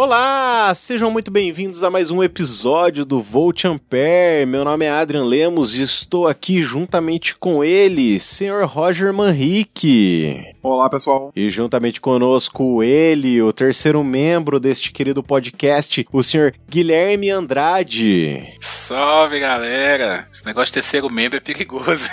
[0.00, 4.46] Olá, sejam muito bem-vindos a mais um episódio do Volt Ampere.
[4.46, 10.54] Meu nome é Adrian Lemos e estou aqui juntamente com ele, senhor Roger Manrique.
[10.62, 11.32] Olá, pessoal.
[11.34, 18.56] E juntamente conosco ele, o terceiro membro deste querido podcast, o senhor Guilherme Andrade.
[18.60, 20.28] Salve, galera.
[20.32, 22.08] Esse negócio de terceiro membro é perigoso.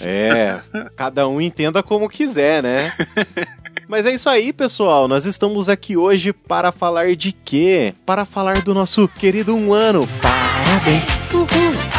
[0.00, 0.58] É,
[0.96, 2.94] cada um entenda como quiser, né?
[3.88, 5.06] Mas é isso aí, pessoal.
[5.06, 7.94] Nós estamos aqui hoje para falar de quê?
[8.04, 10.06] Para falar do nosso querido um ano.
[10.20, 11.04] Parabéns!
[11.32, 11.96] Uhul!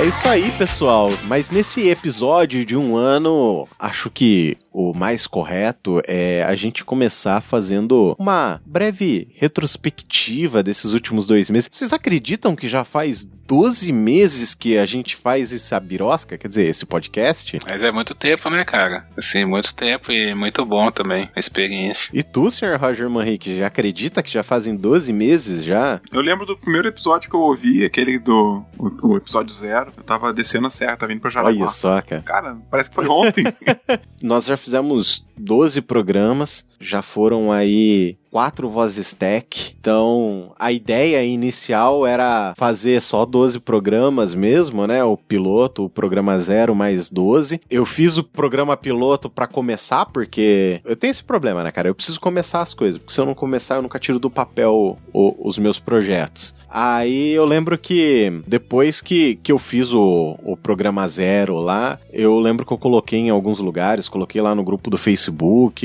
[0.00, 1.10] É isso aí, pessoal.
[1.24, 7.40] Mas nesse episódio de um ano, acho que o mais correto é a gente começar
[7.40, 11.68] fazendo uma breve retrospectiva desses últimos dois meses.
[11.72, 16.66] Vocês acreditam que já faz 12 meses que a gente faz essa birosca, quer dizer,
[16.66, 17.58] esse podcast?
[17.68, 19.08] Mas é muito tempo, né, cara?
[19.16, 22.10] Assim, muito tempo e muito bom também a experiência.
[22.14, 26.00] E tu, senhor Roger Manrique, já acredita que já fazem 12 meses já?
[26.12, 29.92] Eu lembro do primeiro episódio que eu ouvi, aquele do o, o episódio zero.
[29.96, 31.60] Eu tava descendo a serra, vindo pra Jaraguá.
[31.62, 32.22] Olha só, cara.
[32.22, 33.44] Cara, parece que foi ontem.
[34.22, 39.74] Nós já fizemos 12 programas, já foram aí quatro vozes tech.
[39.78, 45.02] Então, a ideia inicial era fazer só 12 programas mesmo, né?
[45.02, 47.60] O piloto, o programa zero mais 12.
[47.68, 51.88] Eu fiz o programa piloto para começar, porque eu tenho esse problema, né, cara?
[51.88, 54.96] Eu preciso começar as coisas, porque se eu não começar, eu nunca tiro do papel
[55.12, 56.54] o, os meus projetos.
[56.68, 62.38] Aí eu lembro que depois que, que eu fiz o, o programa zero lá, eu
[62.38, 65.29] lembro que eu coloquei em alguns lugares, coloquei lá no grupo do Facebook,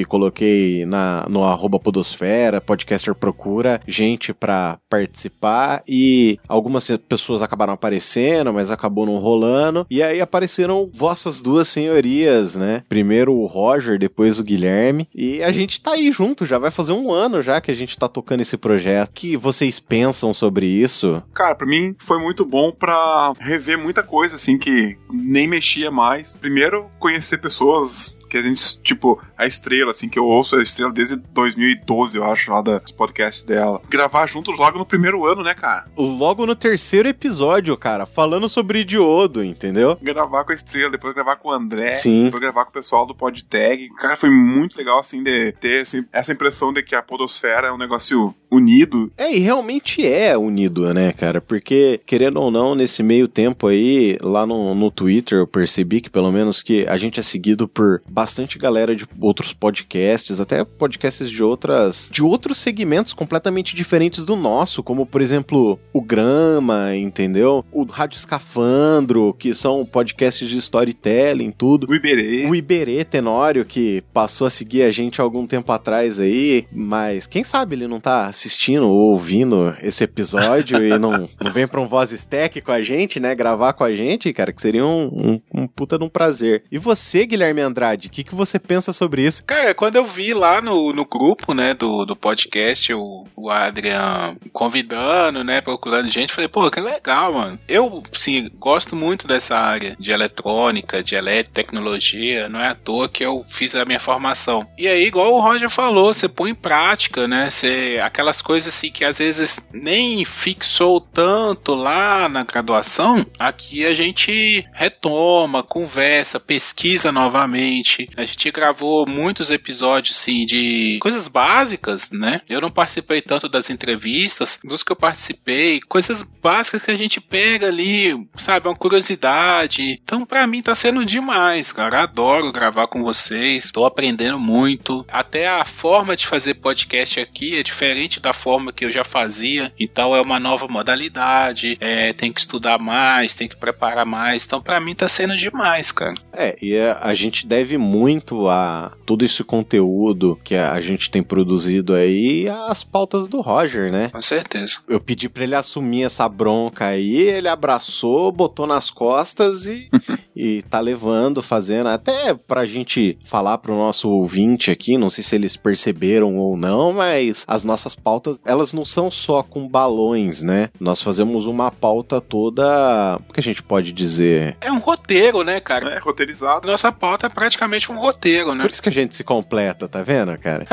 [0.05, 8.53] coloquei na, no arroba podosfera, podcaster procura gente pra participar e algumas pessoas acabaram aparecendo,
[8.53, 9.85] mas acabou não rolando.
[9.89, 12.83] E aí apareceram vossas duas senhorias, né?
[12.87, 15.07] Primeiro o Roger, depois o Guilherme.
[15.13, 17.97] E a gente tá aí junto, já vai fazer um ano já que a gente
[17.97, 19.09] tá tocando esse projeto.
[19.09, 21.21] O que vocês pensam sobre isso?
[21.33, 26.35] Cara, pra mim foi muito bom pra rever muita coisa, assim, que nem mexia mais.
[26.35, 30.91] Primeiro, conhecer pessoas que a gente, tipo, a estrela, assim, que eu ouço a estrela
[30.91, 33.81] desde 2012, eu acho, lá dos podcasts dela.
[33.89, 35.85] Gravar juntos logo no primeiro ano, né, cara?
[35.97, 39.97] Logo no terceiro episódio, cara, falando sobre Idiodo, entendeu?
[40.01, 42.25] Gravar com a estrela, depois gravar com o André, Sim.
[42.25, 43.89] depois gravar com o pessoal do PodTag.
[43.95, 47.71] Cara, foi muito legal, assim, de ter assim, essa impressão de que a Podosfera é
[47.71, 49.11] um negócio unido.
[49.17, 51.41] É, e realmente é unido, né, cara?
[51.41, 56.09] Porque, querendo ou não, nesse meio tempo aí, lá no, no Twitter, eu percebi que
[56.09, 61.29] pelo menos que a gente é seguido por bastante galera de outros podcasts, até podcasts
[61.29, 62.09] de outras.
[62.09, 67.65] de outros segmentos completamente diferentes do nosso, como por exemplo o Grama, entendeu?
[67.73, 71.89] O Rádio Escafandro, que são podcasts de storytelling, tudo.
[71.89, 72.45] O Iberê.
[72.47, 77.27] O Iberê Tenório, que passou a seguir a gente há algum tempo atrás aí, mas
[77.27, 81.81] quem sabe ele não tá assistindo ou ouvindo esse episódio e não, não vem pra
[81.81, 83.35] um Voz Stack com a gente, né?
[83.35, 86.63] Gravar com a gente, cara, que seria um, um, um puta de um prazer.
[86.71, 89.43] E você, Guilherme Andrade, o que, que você pensa sobre isso?
[89.43, 94.35] Cara, quando eu vi lá no, no grupo, né, do, do podcast, o, o Adrian
[94.51, 97.59] convidando, né, procurando gente, falei, pô, que legal, mano.
[97.67, 103.25] Eu, sim, gosto muito dessa área de eletrônica, de eletrotecnologia, não é à toa que
[103.25, 104.67] eu fiz a minha formação.
[104.77, 108.91] E aí, igual o Roger falou, você põe em prática, né, você, aquelas coisas assim
[108.91, 117.11] que às vezes nem fixou tanto lá na graduação, aqui a gente retoma, conversa, pesquisa
[117.11, 117.94] novamente.
[118.15, 122.41] A gente gravou muitos episódios assim de coisas básicas, né?
[122.49, 127.21] Eu não participei tanto das entrevistas, dos que eu participei, coisas básicas que a gente
[127.21, 129.99] pega ali, sabe, uma curiosidade.
[130.03, 132.03] Então, para mim tá sendo demais, cara.
[132.03, 135.05] Adoro gravar com vocês, tô aprendendo muito.
[135.07, 139.71] Até a forma de fazer podcast aqui é diferente da forma que eu já fazia,
[139.79, 144.45] então é uma nova modalidade, é, tem que estudar mais, tem que preparar mais.
[144.45, 146.15] Então, para mim tá sendo demais, cara.
[146.33, 151.23] É, e a, a gente deve muito a todo esse conteúdo que a, gente tem
[151.23, 154.09] produzido aí às pautas do Roger, né?
[154.09, 154.79] Com certeza.
[154.87, 159.89] Eu pedi pra ele assumir essa bronca aí, ele abraçou, botou nas costas e,
[160.35, 165.35] e tá levando, fazendo, até pra gente falar pro nosso ouvinte aqui, não sei se
[165.35, 170.69] eles perceberam ou não, mas as nossas pautas, elas não são só com balões, né?
[170.79, 174.57] Nós fazemos uma pauta toda, o que a gente pode dizer?
[174.61, 175.95] É um roteiro, né, cara?
[175.95, 176.67] É, roteirizado.
[176.67, 178.63] Nossa pauta é praticamente um roteiro, né?
[178.63, 180.65] Por isso que a gente se completa, tá vendo, cara?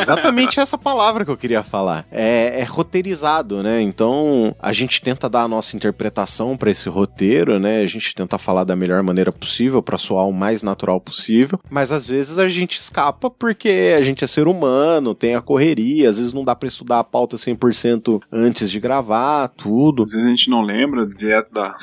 [0.00, 2.06] Exatamente essa palavra que eu queria falar.
[2.10, 3.80] É, é roteirizado, né?
[3.80, 7.82] Então a gente tenta dar a nossa interpretação para esse roteiro, né?
[7.82, 11.92] A gente tenta falar da melhor maneira possível para soar o mais natural possível, mas
[11.92, 16.18] às vezes a gente escapa porque a gente é ser humano, tem a correria, às
[16.18, 20.02] vezes não dá para estudar a pauta 100% antes de gravar, tudo.
[20.02, 21.76] Às vezes a gente não lembra direto da.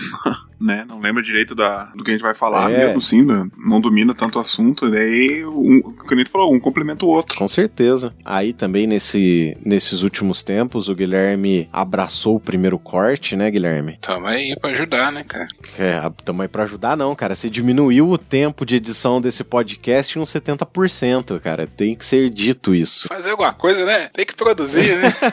[0.63, 0.86] Né?
[0.88, 2.86] Não lembra direito da, do que a gente vai falar É.
[2.88, 3.25] mesmo, sim,
[3.57, 7.10] não domina tanto o assunto, daí um, o que o Nito falou, um complementa o
[7.10, 7.38] outro.
[7.38, 8.13] Com certeza.
[8.24, 13.98] Aí também nesse, nesses últimos tempos o Guilherme abraçou o primeiro corte, né, Guilherme?
[14.01, 15.48] Tamo aí pra ajudar, né, cara?
[15.77, 17.36] É, tamo aí pra ajudar não, cara.
[17.36, 21.68] Você diminuiu o tempo de edição desse podcast em uns 70%, cara.
[21.68, 23.07] Tem que ser dito isso.
[23.07, 24.09] Fazer alguma coisa, né?
[24.13, 25.13] Tem que produzir, né?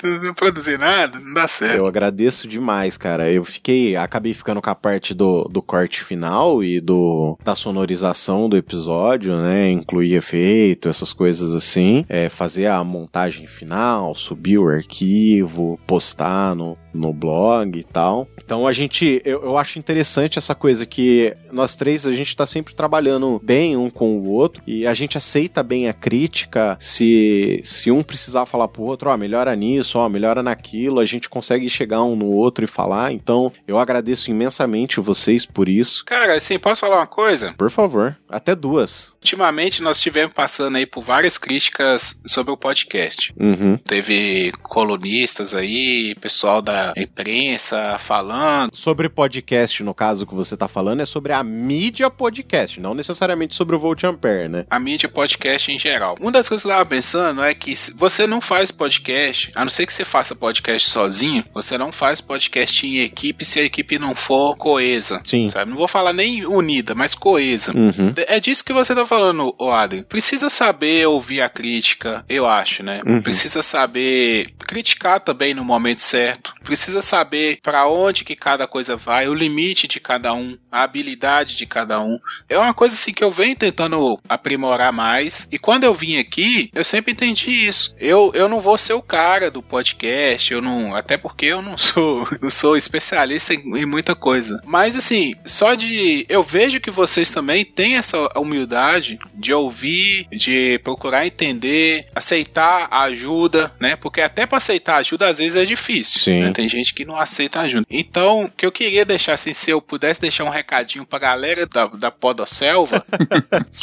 [0.00, 1.76] Tu não produzir nada, não dá certo.
[1.76, 3.30] Eu agradeço demais, cara.
[3.30, 8.48] Eu fiquei, acabei ficando com a parte do, do corte final e do da sonorização
[8.48, 9.70] do episódio, né?
[9.70, 12.04] Incluir efeito, essas coisas assim.
[12.08, 18.26] É, fazer a montagem final, subir o arquivo, postar no, no blog e tal.
[18.42, 22.46] Então a gente, eu, eu acho interessante essa coisa que nós três a gente tá
[22.46, 26.76] sempre trabalhando bem um com o outro e a gente aceita bem a crítica.
[26.80, 31.28] Se, se um precisar falar pro outro, ó, melhora nisso, ó, melhora naquilo, a gente
[31.28, 33.12] consegue chegar um no outro e falar.
[33.12, 36.04] Então eu agradeço imensamente vocês por isso.
[36.06, 37.52] Cara, assim, posso falar uma coisa?
[37.58, 39.14] Por favor, até duas.
[39.20, 43.34] Ultimamente nós estivemos passando aí por várias críticas sobre o podcast.
[43.38, 43.76] Uhum.
[43.78, 48.70] Teve colunistas aí, pessoal da imprensa falando.
[48.72, 53.54] Sobre podcast, no caso que você tá falando, é sobre a mídia podcast, não necessariamente
[53.54, 54.66] sobre o Volt Ampere, né?
[54.70, 56.14] A mídia podcast em geral.
[56.20, 59.64] Uma das coisas que eu tava pensando é que se você não faz podcast, a
[59.64, 63.64] não ser que você faça podcast sozinho, você não faz podcast em equipe se a
[63.64, 65.20] equipe não for coesa.
[65.24, 65.50] Sim.
[65.50, 65.70] Sabe?
[65.70, 67.72] Não vou falar nem unida, mas coesa.
[67.76, 68.10] Uhum.
[68.26, 70.04] É disso que você tá falando, ô Adrien.
[70.04, 73.00] Precisa saber ouvir a crítica, eu acho, né?
[73.06, 73.22] Uhum.
[73.22, 76.54] Precisa saber criticar também no momento certo.
[76.62, 81.56] Precisa saber pra onde que cada coisa vai, o limite de cada um, a habilidade
[81.56, 82.18] de cada um.
[82.48, 85.46] É uma coisa assim que eu venho tentando aprimorar mais.
[85.50, 87.94] E quando eu vim aqui, eu sempre entendi isso.
[87.98, 89.15] Eu, eu não vou ser o cara
[89.50, 94.14] do podcast, eu não, até porque eu não sou, não sou especialista em, em muita
[94.14, 94.60] coisa.
[94.64, 100.78] Mas assim, só de eu vejo que vocês também têm essa humildade de ouvir, de
[100.84, 103.96] procurar entender, aceitar a ajuda, né?
[103.96, 106.20] Porque até para aceitar ajuda às vezes é difícil.
[106.20, 106.42] Sim.
[106.44, 106.52] né?
[106.52, 107.86] Tem gente que não aceita ajuda.
[107.88, 111.66] Então, o que eu queria deixar assim, se eu pudesse deixar um recadinho pra galera
[111.66, 113.04] da, da Podosselva,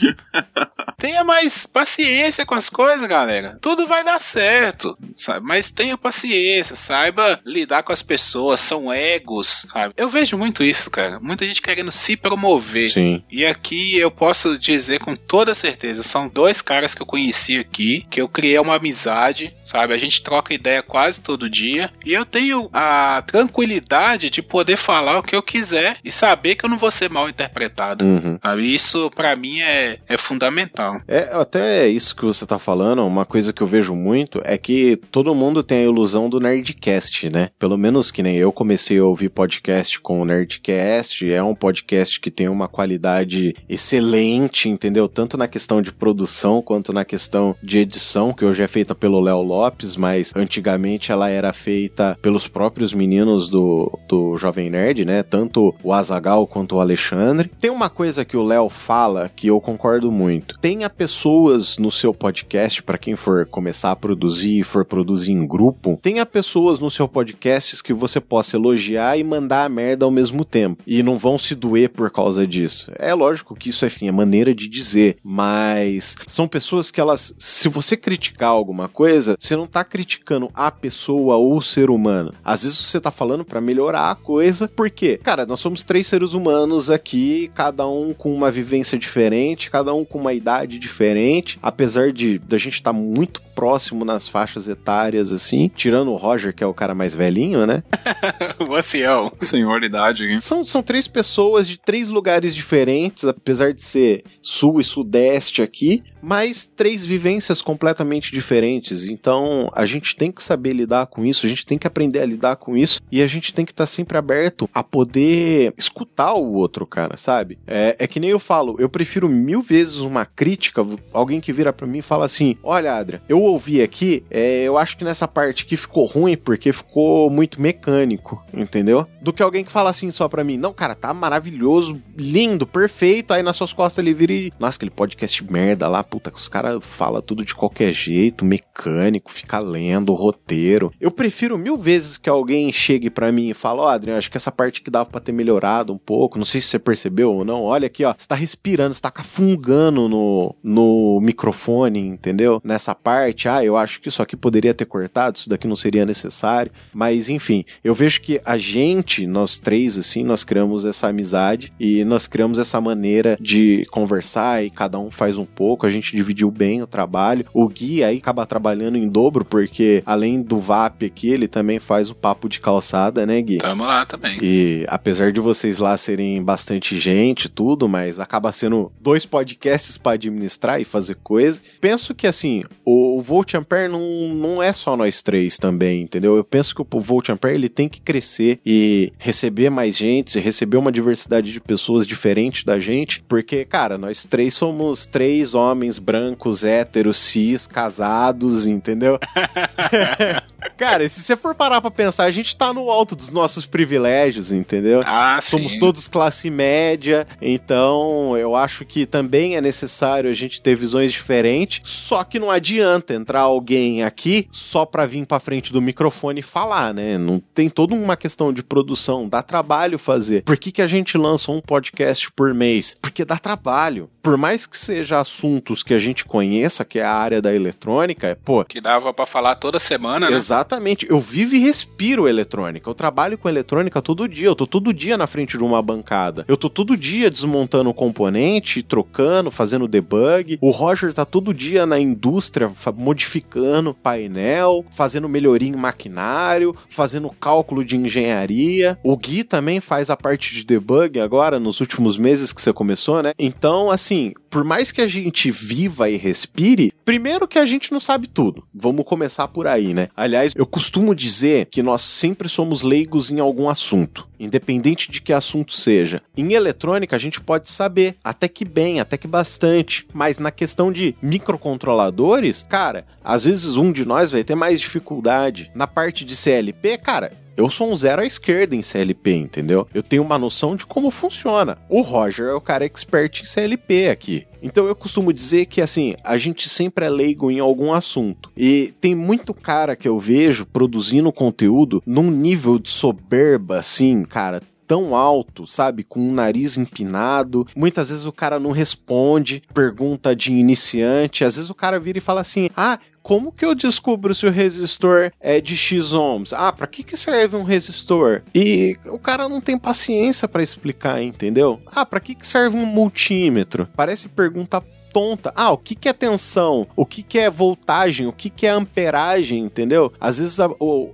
[0.98, 3.58] tenha mais paciência com as coisas, galera.
[3.62, 5.46] Tudo vai dar certo, sabe?
[5.46, 9.94] Mas tenha paciência, saiba lidar com as pessoas, são egos, sabe?
[9.98, 11.20] Eu vejo muito isso, cara.
[11.20, 12.90] Muita gente querendo se promover.
[12.90, 13.24] Sim.
[13.32, 18.06] E aqui eu posso dizer com toda certeza, são dois caras que eu conheci aqui,
[18.10, 19.94] que eu criei uma amizade, sabe?
[19.94, 21.92] A gente troca ideia quase todo dia.
[22.06, 26.66] E eu tenho a tranquilidade de poder falar o que eu quiser e saber que
[26.66, 28.04] eu não vou ser mal interpretado.
[28.04, 28.38] Uhum.
[28.42, 28.74] Sabe?
[28.74, 31.02] Isso pra mim é, é fundamental.
[31.08, 35.00] É, até isso que você tá falando, uma coisa que eu vejo muito é que
[35.12, 37.50] todo mundo tem a ilusão do Nerdcast, né?
[37.58, 42.20] Pelo menos que nem eu comecei a ouvir podcast com o Nerdcast, é um podcast
[42.20, 45.08] que tem uma qualidade excelente, entendeu?
[45.08, 49.20] Tanto na questão de produção quanto na questão de edição, que hoje é feita pelo
[49.20, 55.24] Léo Lopes, mas antigamente ela era feita pelos próprios meninos do, do Jovem Nerd, né?
[55.24, 57.52] Tanto o Azagal quanto o Alexandre.
[57.60, 60.58] Tem uma coisa que o Léo fala que eu concordo muito.
[60.60, 65.46] Tenha pessoas no seu podcast, para quem for começar a produzir e for produzir em
[65.48, 70.12] grupo, tenha pessoas no seu podcast que você possa elogiar e mandar a merda ao
[70.12, 70.82] mesmo tempo.
[70.86, 72.92] E não vão se doer por causa disso.
[72.98, 77.34] É lógico que isso é, enfim, é maneira de dizer, mas são pessoas que elas,
[77.38, 82.34] se você criticar alguma coisa, você não tá criticando a pessoa ou o ser humano.
[82.44, 86.34] Às vezes você tá falando para melhorar a coisa, porque, cara, nós somos três seres
[86.34, 91.60] humanos aqui, cada um com uma vivência diferente, cada um com uma idade idade diferente,
[91.62, 96.54] apesar de da gente estar tá muito próximo nas faixas etárias, assim, tirando o Roger,
[96.54, 97.84] que é o cara mais velhinho, né?
[98.60, 99.32] o ancião.
[99.42, 100.40] Senhor de idade, hein?
[100.40, 106.04] São, são três pessoas de três lugares diferentes, apesar de ser sul e sudeste aqui,
[106.22, 109.08] mas três vivências completamente diferentes.
[109.08, 112.26] Então a gente tem que saber lidar com isso, a gente tem que aprender a
[112.26, 116.34] lidar com isso e a gente tem que estar tá sempre aberto a poder escutar
[116.34, 117.58] o outro, cara, sabe?
[117.68, 121.74] É, é que nem eu falo, eu prefiro mil vezes uma crítica, alguém que vira
[121.74, 125.28] para mim e fala assim: Olha, Adria, eu ouvi aqui, é, eu acho que nessa
[125.28, 129.08] parte aqui ficou ruim porque ficou muito mecânico, entendeu?
[129.22, 133.34] Do que alguém que fala assim só pra mim: Não, cara, tá maravilhoso, lindo, perfeito.
[133.34, 134.54] Aí nas suas costas ele vira e.
[134.60, 139.32] Nossa, aquele podcast merda lá, puta, que os caras falam tudo de qualquer jeito, mecânico,
[139.32, 140.92] fica lendo o roteiro.
[141.00, 144.32] Eu prefiro mil vezes que alguém chegue para mim e fale: Ó, oh, Adriano, acho
[144.32, 147.34] que essa parte que dava pra ter melhorado um pouco, não sei se você percebeu
[147.34, 147.64] ou não.
[147.64, 152.62] Olha aqui, ó, você tá respirando, você tá cafungando no, no microfone, entendeu?
[152.64, 156.06] Nessa parte, ah, eu acho que isso aqui poderia ter cortado, isso daqui não seria
[156.06, 156.72] necessário.
[156.94, 162.04] Mas enfim, eu vejo que a gente, nós três, assim, nós criamos essa amizade e
[162.04, 165.86] nós criamos essa maneira de conversar e cada um faz um pouco.
[165.86, 167.46] A gente dividiu bem o trabalho.
[167.54, 172.10] O Gui aí acaba trabalhando em dobro, porque além do VAP aqui, ele também faz
[172.10, 173.58] o papo de calçada, né, Gui?
[173.58, 174.38] Tamo lá também.
[174.42, 180.14] E apesar de vocês lá serem bastante gente, tudo, mas acaba sendo dois podcasts para
[180.14, 181.62] administrar e fazer coisa.
[181.80, 184.02] Penso que assim, o, Volt Ampere não,
[184.34, 186.36] não é só nós três também, entendeu?
[186.36, 190.78] Eu penso que o Volt Ampere ele tem que crescer e receber mais gente, receber
[190.78, 196.64] uma diversidade de pessoas diferentes da gente, porque, cara, nós três somos três homens brancos,
[196.64, 199.18] héteros, cis, casados, entendeu?
[200.78, 204.52] cara, se você for parar pra pensar, a gente tá no alto dos nossos privilégios,
[204.52, 205.02] entendeu?
[205.06, 205.80] Ah, Somos sim.
[205.80, 211.82] todos classe média, então eu acho que também é necessário a gente ter visões diferentes,
[211.84, 216.44] só que não adianta entrar alguém aqui só pra vir pra frente do microfone e
[216.44, 217.18] falar, né?
[217.18, 220.44] Não tem toda uma questão de produção, dá trabalho fazer.
[220.44, 222.98] Por que, que a gente lança um podcast por mês?
[223.02, 224.10] Porque dá trabalho.
[224.22, 228.38] Por mais que seja assuntos que a gente conheça, que é a área da eletrônica,
[228.44, 228.64] pô.
[228.64, 230.38] Que dava para falar toda semana, né?
[230.38, 231.06] Exatamente.
[231.10, 232.90] Eu vivo e respiro eletrônica.
[232.90, 234.48] Eu trabalho com eletrônica todo dia.
[234.48, 236.46] Eu tô todo dia na frente de uma bancada.
[236.48, 240.58] Eu tô todo dia desmontando o componente, trocando, fazendo debug.
[240.62, 242.70] O Roger tá todo dia na indústria
[243.04, 248.98] modificando painel, fazendo melhoria em maquinário, fazendo cálculo de engenharia.
[249.04, 253.22] O Gui também faz a parte de debug agora, nos últimos meses que você começou,
[253.22, 253.34] né?
[253.38, 258.00] Então, assim, por mais que a gente viva e respire, primeiro que a gente não
[258.00, 258.64] sabe tudo.
[258.72, 260.10] Vamos começar por aí, né?
[260.16, 265.34] Aliás, eu costumo dizer que nós sempre somos leigos em algum assunto, independente de que
[265.34, 266.22] assunto seja.
[266.38, 270.92] Em eletrônica, a gente pode saber, até que bem, até que bastante, mas na questão
[270.92, 275.72] de microcontroladores, cara, às vezes um de nós vai ter mais dificuldade.
[275.74, 279.88] Na parte de CLP, cara, eu sou um zero à esquerda em CLP, entendeu?
[279.94, 281.78] Eu tenho uma noção de como funciona.
[281.88, 284.48] O Roger é o cara expert em CLP aqui.
[284.62, 288.50] Então eu costumo dizer que assim, a gente sempre é leigo em algum assunto.
[288.56, 294.62] E tem muito cara que eu vejo produzindo conteúdo num nível de soberba assim, cara,
[294.88, 296.04] tão alto, sabe?
[296.04, 297.68] Com o nariz empinado.
[297.76, 301.44] Muitas vezes o cara não responde, pergunta de iniciante.
[301.44, 304.52] Às vezes o cara vira e fala assim: Ah, como que eu descubro se o
[304.52, 306.52] resistor é de X ohms?
[306.52, 308.42] Ah, para que que serve um resistor?
[308.54, 311.82] E o cara não tem paciência para explicar, entendeu?
[311.88, 313.88] Ah, para que que serve um multímetro?
[313.96, 314.84] Parece pergunta
[315.14, 315.54] tonta.
[315.56, 316.88] Ah, o que, que é tensão?
[316.96, 318.28] O que, que é voltagem?
[318.28, 319.60] O que, que é amperagem?
[319.60, 320.12] Entendeu?
[320.20, 320.68] Às vezes a,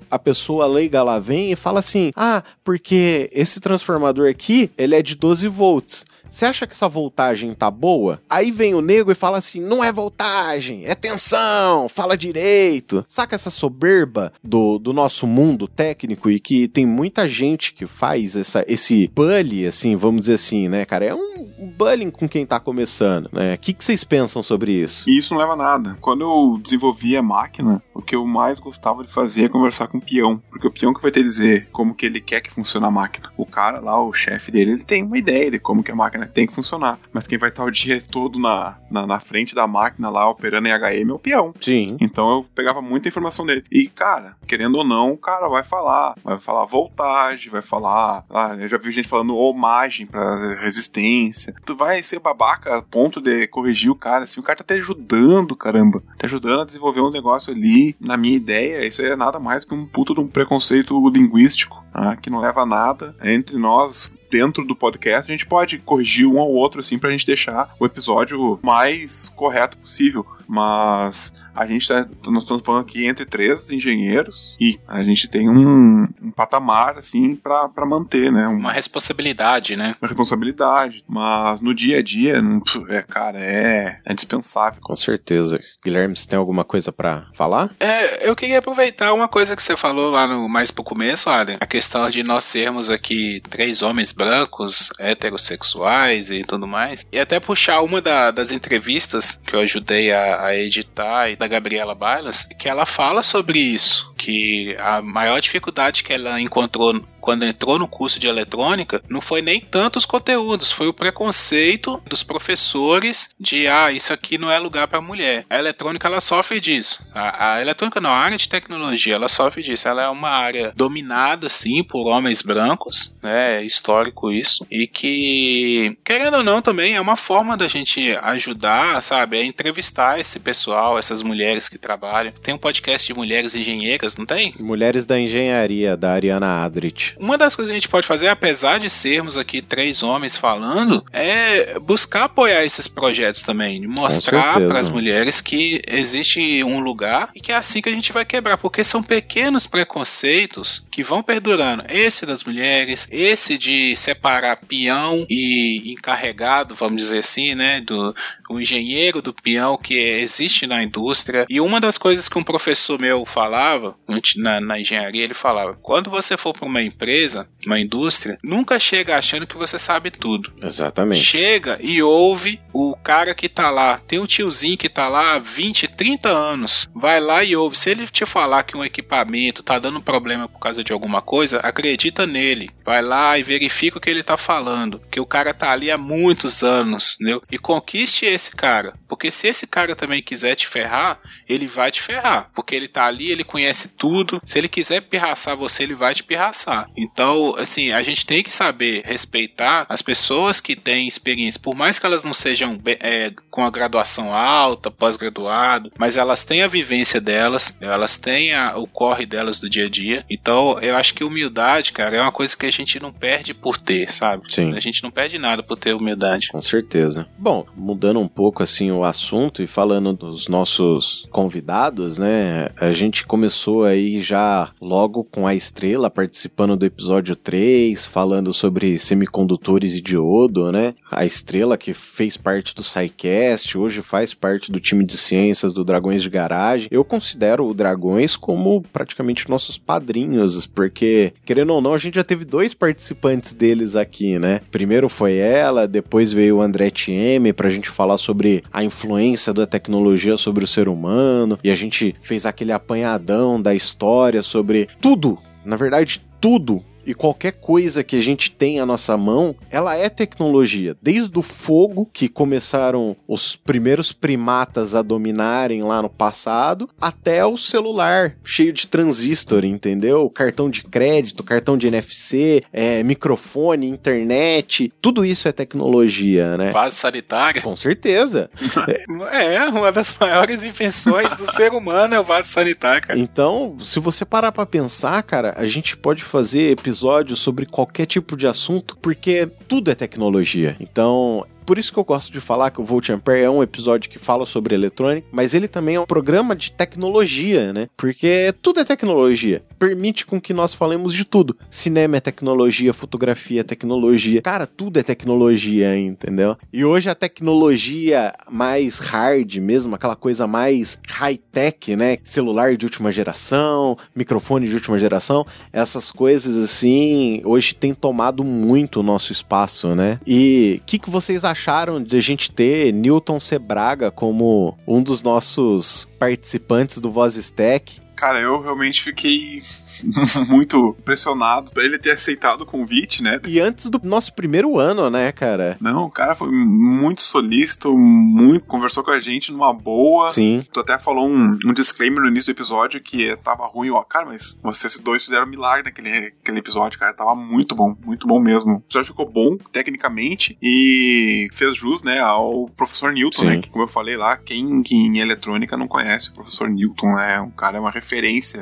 [0.09, 5.01] a pessoa leiga lá vem e fala assim: ah, porque esse transformador aqui ele é
[5.01, 6.05] de 12 volts.
[6.29, 8.21] Você acha que essa voltagem tá boa?
[8.29, 13.05] Aí vem o nego e fala assim: não é voltagem, é tensão, fala direito.
[13.07, 18.35] Saca essa soberba do, do nosso mundo técnico e que tem muita gente que faz
[18.35, 21.05] essa, esse bully, assim, vamos dizer assim, né, cara?
[21.05, 23.55] É um bullying com quem tá começando, né?
[23.55, 25.09] O que, que vocês pensam sobre isso?
[25.09, 25.97] E isso não leva a nada.
[26.01, 29.97] Quando eu desenvolvi a máquina, o que eu mais gostava de fazer é conversar com
[29.97, 30.41] o peão.
[30.49, 32.91] Porque o peão que vai ter que dizer como que ele quer que funcione a
[32.91, 33.31] máquina.
[33.37, 36.18] O cara lá, o chefe dele, ele tem uma ideia de como que a máquina
[36.27, 36.99] tem que funcionar.
[37.13, 40.67] Mas quem vai estar o dia todo na, na, na frente da máquina lá, operando
[40.67, 41.53] em HM, é o peão.
[41.59, 41.97] Sim.
[41.99, 43.63] Então eu pegava muita informação dele.
[43.71, 46.15] E, cara, querendo ou não, o cara vai falar.
[46.23, 48.25] Vai falar voltagem, vai falar.
[48.29, 51.53] Ah, eu já vi gente falando homagem para resistência.
[51.65, 54.23] Tu vai ser babaca a ponto de corrigir o cara.
[54.23, 56.01] Assim, o cara tá te ajudando, caramba.
[56.17, 59.65] Tá ajudando a desenvolver um negócio ali na minha ideia, isso aí é nada mais
[59.65, 62.15] que um puto de um preconceito linguístico, tá?
[62.15, 63.15] que não leva a nada.
[63.23, 67.25] Entre nós, dentro do podcast, a gente pode corrigir um ao outro, assim, pra gente
[67.25, 70.25] deixar o episódio mais correto possível.
[70.47, 75.49] Mas a gente tá, nós estamos falando aqui entre três engenheiros e a gente tem
[75.49, 78.47] um, um patamar, assim, para manter, né?
[78.47, 79.93] Uma responsabilidade, né?
[80.01, 81.03] Uma responsabilidade.
[81.05, 84.79] Mas no dia a dia, não, é, cara, é, é dispensável.
[84.81, 85.59] Com certeza.
[85.83, 87.69] Guilherme, você tem alguma coisa para falar?
[87.77, 91.57] É, eu queria aproveitar uma coisa que você falou lá no mais pro começo, Adam.
[91.59, 97.05] A questão de nós sermos aqui três homens brancos, heterossexuais e tudo mais.
[97.11, 101.48] E até puxar uma da, das entrevistas que eu ajudei a, a editar e da
[101.49, 107.45] Gabriela Bailas, que ela fala sobre isso, que a maior dificuldade que ela encontrou quando
[107.45, 112.23] entrou no curso de eletrônica, não foi nem tanto os conteúdos, foi o preconceito dos
[112.23, 115.45] professores de ah, isso aqui não é lugar para mulher.
[115.49, 117.03] A eletrônica ela sofre disso.
[117.13, 119.87] A, a, eletrônica não, a área de tecnologia ela sofre disso.
[119.87, 123.59] Ela é uma área dominada sim por homens brancos, né?
[123.59, 129.01] É histórico isso e que querendo ou não também é uma forma da gente ajudar,
[129.01, 132.33] sabe, a entrevistar esse pessoal, essas mulheres que trabalham.
[132.41, 134.53] Tem um podcast de mulheres engenheiras, não tem?
[134.59, 137.15] Mulheres da Engenharia da Ariana Adrit.
[137.19, 141.03] Uma das coisas que a gente pode fazer, apesar de sermos aqui três homens falando,
[141.11, 147.39] é buscar apoiar esses projetos também, mostrar para as mulheres que existe um lugar e
[147.39, 151.83] que é assim que a gente vai quebrar, porque são pequenos preconceitos que vão perdurando.
[151.89, 158.15] Esse das mulheres, esse de separar peão e encarregado, vamos dizer assim, né, do
[158.49, 161.45] o engenheiro do peão que existe na indústria.
[161.49, 163.95] E uma das coisas que um professor meu falava
[164.35, 169.17] na, na engenharia, ele falava: quando você for para uma empresa, uma indústria, nunca chega
[169.17, 170.51] achando que você sabe tudo.
[170.61, 171.23] Exatamente.
[171.23, 173.99] Chega e ouve o cara que tá lá.
[174.07, 176.89] Tem um tiozinho que tá lá há 20, 30 anos.
[176.95, 177.77] Vai lá e ouve.
[177.77, 181.59] Se ele te falar que um equipamento tá dando problema por causa de alguma coisa,
[181.59, 182.71] acredita nele.
[182.85, 185.01] Vai lá e verifica o que ele tá falando.
[185.11, 187.43] Que o cara tá ali há muitos anos, entendeu?
[187.51, 188.93] E conquiste esse cara.
[189.07, 192.49] Porque se esse cara também quiser te ferrar, ele vai te ferrar.
[192.53, 194.41] Porque ele tá ali, ele conhece tudo.
[194.45, 196.89] Se ele quiser pirraçar você, ele vai te pirraçar.
[196.95, 201.97] Então, assim, a gente tem que saber respeitar as pessoas que têm experiência, por mais
[201.97, 207.19] que elas não sejam é, com a graduação alta, pós-graduado, mas elas têm a vivência
[207.19, 210.25] delas, elas têm a, o corre delas do dia a dia.
[210.29, 213.77] Então, eu acho que humildade, cara, é uma coisa que a gente não perde por
[213.77, 214.43] ter, sabe?
[214.47, 214.73] Sim.
[214.75, 216.47] A gente não perde nada por ter humildade.
[216.49, 217.27] Com certeza.
[217.37, 222.69] Bom, mudando um pouco assim o assunto e falando dos nossos convidados, né?
[222.79, 228.97] A gente começou aí já logo com a estrela participando do episódio 3, falando sobre
[228.97, 230.93] semicondutores e diodo, né?
[231.11, 235.83] A estrela que fez parte do SciCast, hoje faz parte do time de ciências do
[235.83, 236.87] Dragões de Garagem.
[236.91, 242.23] Eu considero o Dragões como praticamente nossos padrinhos, porque, querendo ou não, a gente já
[242.23, 244.61] teve dois participantes deles aqui, né?
[244.71, 249.65] Primeiro foi ela, depois veio o André TM pra gente falar sobre a influência da
[249.65, 255.37] tecnologia sobre o ser humano, e a gente fez aquele apanhadão da história sobre tudo,
[255.65, 260.07] na verdade, tudo e qualquer coisa que a gente tem à nossa mão, ela é
[260.09, 260.95] tecnologia.
[261.01, 267.57] Desde o fogo, que começaram os primeiros primatas a dominarem lá no passado, até o
[267.57, 270.29] celular cheio de transistor, entendeu?
[270.29, 276.71] Cartão de crédito, cartão de NFC, é, microfone, internet, tudo isso é tecnologia, né?
[276.71, 277.59] Base sanitária.
[277.59, 278.51] Com certeza.
[279.31, 283.17] é, uma das maiores invenções do ser humano é o vaso sanitário, cara.
[283.17, 288.05] Então, se você parar pra pensar, cara, a gente pode fazer episódios episódio sobre qualquer
[288.05, 290.75] tipo de assunto, porque tudo é tecnologia.
[290.81, 294.09] Então, por isso que eu gosto de falar que o Volt Ampere é um episódio
[294.09, 297.87] que fala sobre eletrônica, mas ele também é um programa de tecnologia, né?
[297.95, 299.63] Porque tudo é tecnologia.
[299.77, 301.55] Permite com que nós falemos de tudo.
[301.69, 304.41] Cinema é tecnologia, fotografia é tecnologia.
[304.41, 306.57] Cara, tudo é tecnologia, entendeu?
[306.73, 312.17] E hoje a tecnologia mais hard mesmo, aquela coisa mais high-tech, né?
[312.23, 319.01] Celular de última geração, microfone de última geração, essas coisas assim, hoje tem tomado muito
[319.01, 320.19] o nosso espaço, né?
[320.25, 321.58] E o que, que vocês acham?
[321.59, 327.99] Acharam de a gente ter Newton Sebraga como um dos nossos participantes do Voz Stack?
[328.19, 329.61] Cara, eu realmente fiquei
[330.49, 333.39] muito impressionado pra ele ter aceitado o convite, né?
[333.47, 335.77] E antes do nosso primeiro ano, né, cara?
[335.79, 340.33] Não, o cara foi muito solícito, muito conversou com a gente numa boa.
[340.33, 340.65] Sim.
[340.69, 344.03] Tu até falou um, um disclaimer no início do episódio que tava ruim, ó.
[344.03, 347.13] Cara, mas vocês dois fizeram um milagre naquele aquele episódio, cara.
[347.13, 348.73] Tava muito bom, muito bom mesmo.
[348.73, 353.47] O episódio ficou bom, tecnicamente, e fez jus, né, ao professor Newton, Sim.
[353.47, 353.57] né?
[353.59, 357.39] Que, como eu falei lá, quem que em eletrônica não conhece o professor Newton, né?
[357.39, 358.08] Um cara é uma referência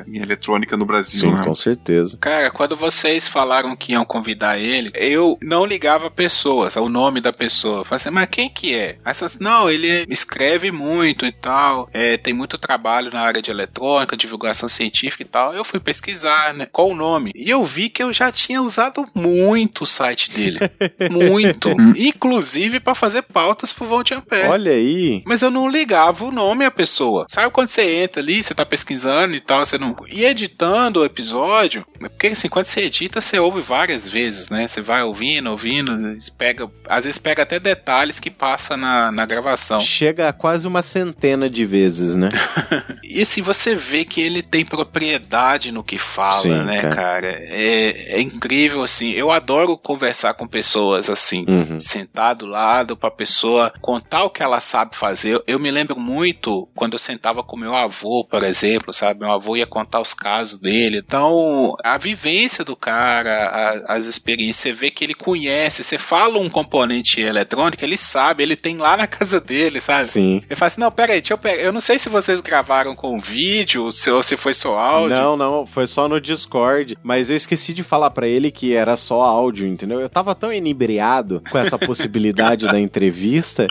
[0.06, 1.44] em eletrônica no Brasil, Sim, né?
[1.44, 2.18] com certeza.
[2.20, 7.32] Cara, quando vocês falaram que iam convidar ele, eu não ligava pessoas, ao nome da
[7.32, 7.80] pessoa.
[7.80, 8.98] Eu falei assim, mas quem que é?
[9.04, 13.50] Aí Essas, não, ele escreve muito e tal, é, tem muito trabalho na área de
[13.50, 15.54] eletrônica, divulgação científica e tal.
[15.54, 17.32] Eu fui pesquisar, né, qual o nome.
[17.34, 20.58] E eu vi que eu já tinha usado muito o site dele.
[21.10, 21.70] muito.
[21.96, 24.48] Inclusive para fazer pautas pro Volt Ampere.
[24.48, 25.22] Olha aí.
[25.26, 27.26] Mas eu não ligava o nome à pessoa.
[27.30, 29.96] Sabe quando você entra ali, você tá pesquisando e tal, você não.
[30.10, 34.66] E editando o episódio, porque assim, quando você edita, você ouve várias vezes, né?
[34.66, 39.80] Você vai ouvindo, ouvindo, pega, às vezes pega até detalhes que passa na, na gravação.
[39.80, 42.28] Chega a quase uma centena de vezes, né?
[43.08, 46.94] E assim, você vê que ele tem propriedade no que fala, Sim, né, cara.
[46.96, 47.28] cara?
[47.40, 49.10] É, é incrível, assim.
[49.12, 51.44] Eu adoro conversar com pessoas assim.
[51.48, 51.78] Uhum.
[51.78, 55.34] sentar do lado pra pessoa contar o que ela sabe fazer.
[55.34, 59.20] Eu, eu me lembro muito quando eu sentava com meu avô, por exemplo, sabe?
[59.20, 60.98] Meu avô ia contar os casos dele.
[60.98, 63.46] Então, a vivência do cara,
[63.86, 65.82] a- as experiências, você vê que ele conhece.
[65.82, 70.06] Você fala um componente eletrônico, ele sabe, ele tem lá na casa dele, sabe?
[70.06, 70.42] Sim.
[70.48, 71.62] Ele fala assim: não, peraí, deixa eu pegar.
[71.62, 75.16] Eu não sei se vocês gravaram com vídeo se, ou se foi só áudio.
[75.16, 76.98] Não, não, foi só no Discord.
[77.00, 80.00] Mas eu esqueci de falar pra ele que era só áudio, entendeu?
[80.00, 83.68] Eu tava tão inebriado com essa possibilidade da entrevista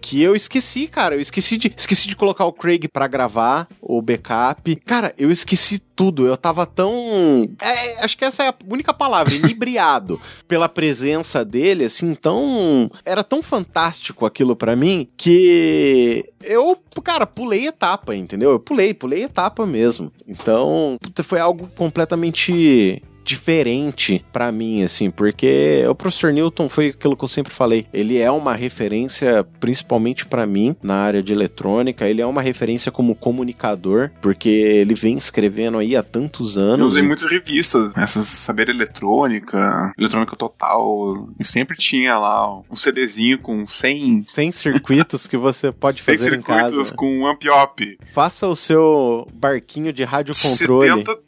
[0.00, 1.16] que eu esqueci, cara.
[1.16, 4.76] Eu esqueci de, esqueci de colocar o Craig pra gravar o backup.
[4.86, 6.24] Cara, eu esqueci tudo.
[6.24, 7.50] Eu tava tão.
[7.60, 12.88] é, acho que essa é a única palavra, inebriado pela presença dele, assim, tão.
[13.04, 18.52] Era tão fantástico aquilo pra mim que eu, cara, pulei etapa, entendeu?
[18.52, 20.12] Eu pulei, pulei etapa mesmo.
[20.26, 27.24] Então, foi algo completamente diferente pra mim, assim, porque o professor Newton foi aquilo que
[27.24, 27.86] eu sempre falei.
[27.92, 32.06] Ele é uma referência, principalmente pra mim, na área de eletrônica.
[32.08, 36.92] Ele é uma referência como comunicador, porque ele vem escrevendo aí há tantos Eu anos.
[36.92, 43.38] usei e- muitas revistas, essas Saber Eletrônica, Eletrônica Total, e sempre tinha lá um CDzinho
[43.38, 46.94] com 100, 100 circuitos que você pode 100 fazer em circuitos casa.
[46.94, 47.98] com um amp-op.
[48.12, 51.04] Faça o seu barquinho de rádio controle.
[51.04, 51.18] 70%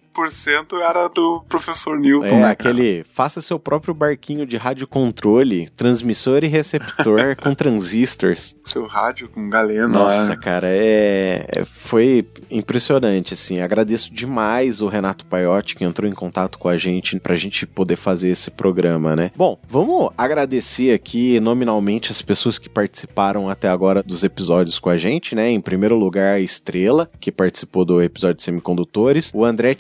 [0.81, 3.05] era do professor Newton, É, né, aquele.
[3.13, 8.57] Faça seu próprio barquinho de rádio controle, transmissor e receptor com transistores.
[8.65, 9.89] Seu rádio com galena.
[9.89, 10.37] Nossa, lá.
[10.37, 13.61] cara, é, é- foi impressionante, assim.
[13.61, 17.97] Agradeço demais o Renato Paiotti que entrou em contato com a gente pra gente poder
[17.97, 19.31] fazer esse programa, né?
[19.37, 24.97] Bom, vamos agradecer aqui nominalmente as pessoas que participaram até agora dos episódios com a
[24.97, 25.51] gente, né?
[25.51, 29.75] Em primeiro lugar, a Estrela, que participou do episódio de semicondutores, o André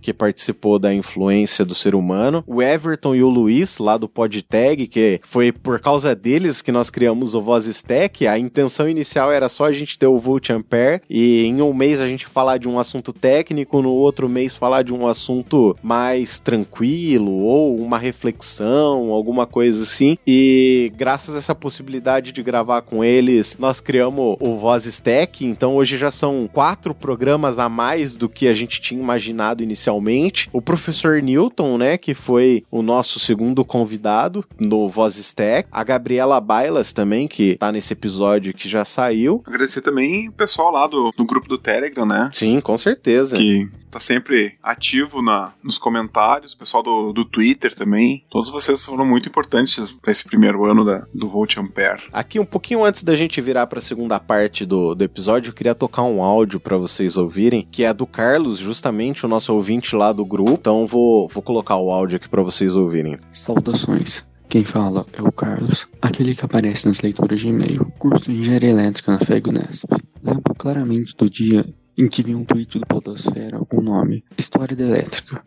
[0.00, 4.86] Que participou da influência do ser humano, o Everton e o Luiz, lá do PodTag,
[4.86, 8.26] que foi por causa deles que nós criamos o Voz Stack.
[8.26, 12.00] A intenção inicial era só a gente ter o Volt Ampere e em um mês
[12.00, 16.38] a gente falar de um assunto técnico, no outro mês falar de um assunto mais
[16.38, 20.16] tranquilo ou uma reflexão, alguma coisa assim.
[20.26, 25.44] E graças a essa possibilidade de gravar com eles, nós criamos o Voz Stack.
[25.44, 30.48] Então hoje já são quatro programas a mais do que a gente tinha imaginado inicialmente.
[30.52, 35.68] O professor Newton, né, que foi o nosso segundo convidado no Voz Stack.
[35.70, 39.42] A Gabriela Bailas também, que tá nesse episódio que já saiu.
[39.46, 42.30] Agradecer também o pessoal lá do, do grupo do Telegram, né?
[42.32, 43.36] Sim, com certeza.
[43.36, 48.24] Que tá sempre ativo na, nos comentários, o pessoal do, do Twitter também.
[48.30, 52.02] Todos vocês foram muito importantes para esse primeiro ano da, do Volt Ampere.
[52.12, 55.54] Aqui, um pouquinho antes da gente virar para a segunda parte do, do episódio, eu
[55.54, 59.94] queria tocar um áudio para vocês ouvirem, que é do Carlos, justamente o nosso ouvinte
[59.94, 60.52] lá do grupo.
[60.52, 63.18] Então, vou, vou colocar o áudio aqui para vocês ouvirem.
[63.32, 64.26] Saudações.
[64.48, 67.84] Quem fala é o Carlos, aquele que aparece nas leituras de e-mail.
[67.98, 69.84] Curso de Engenharia Elétrica na FEG Unesp.
[70.22, 71.66] Lembro claramente do dia
[71.98, 75.42] em que vi um tweet do Podosfera com o nome História da Elétrica.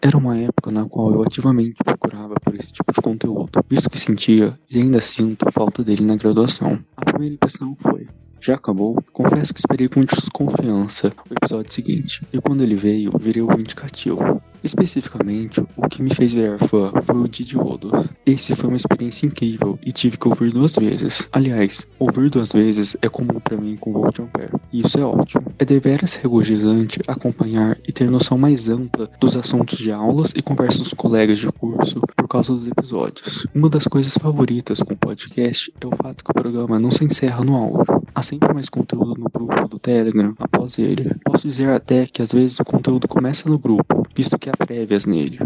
[0.00, 3.98] Era uma época na qual eu ativamente procurava por esse tipo de conteúdo, visto que
[3.98, 6.78] sentia e ainda sinto falta dele na graduação.
[6.96, 8.06] A primeira impressão foi:
[8.40, 9.02] já acabou?
[9.12, 14.40] Confesso que esperei com desconfiança o episódio seguinte, e quando ele veio, virei o indicativo.
[14.66, 18.04] Especificamente, o que me fez virar fã foi o Didi Odos.
[18.26, 21.28] Esse foi uma experiência incrível e tive que ouvir duas vezes.
[21.30, 25.44] Aliás, ouvir duas vezes é comum para mim com Volt Ampere, e isso é ótimo.
[25.56, 30.88] É deveras regozijante acompanhar e ter noção mais ampla dos assuntos de aulas e conversas
[30.88, 33.46] com colegas de curso por causa dos episódios.
[33.54, 37.04] Uma das coisas favoritas com o podcast é o fato que o programa não se
[37.04, 38.02] encerra no áudio.
[38.12, 41.14] Há sempre mais conteúdo no grupo do Telegram após ele.
[41.24, 45.04] Posso dizer até que às vezes o conteúdo começa no grupo, visto que há prévias
[45.04, 45.38] nele.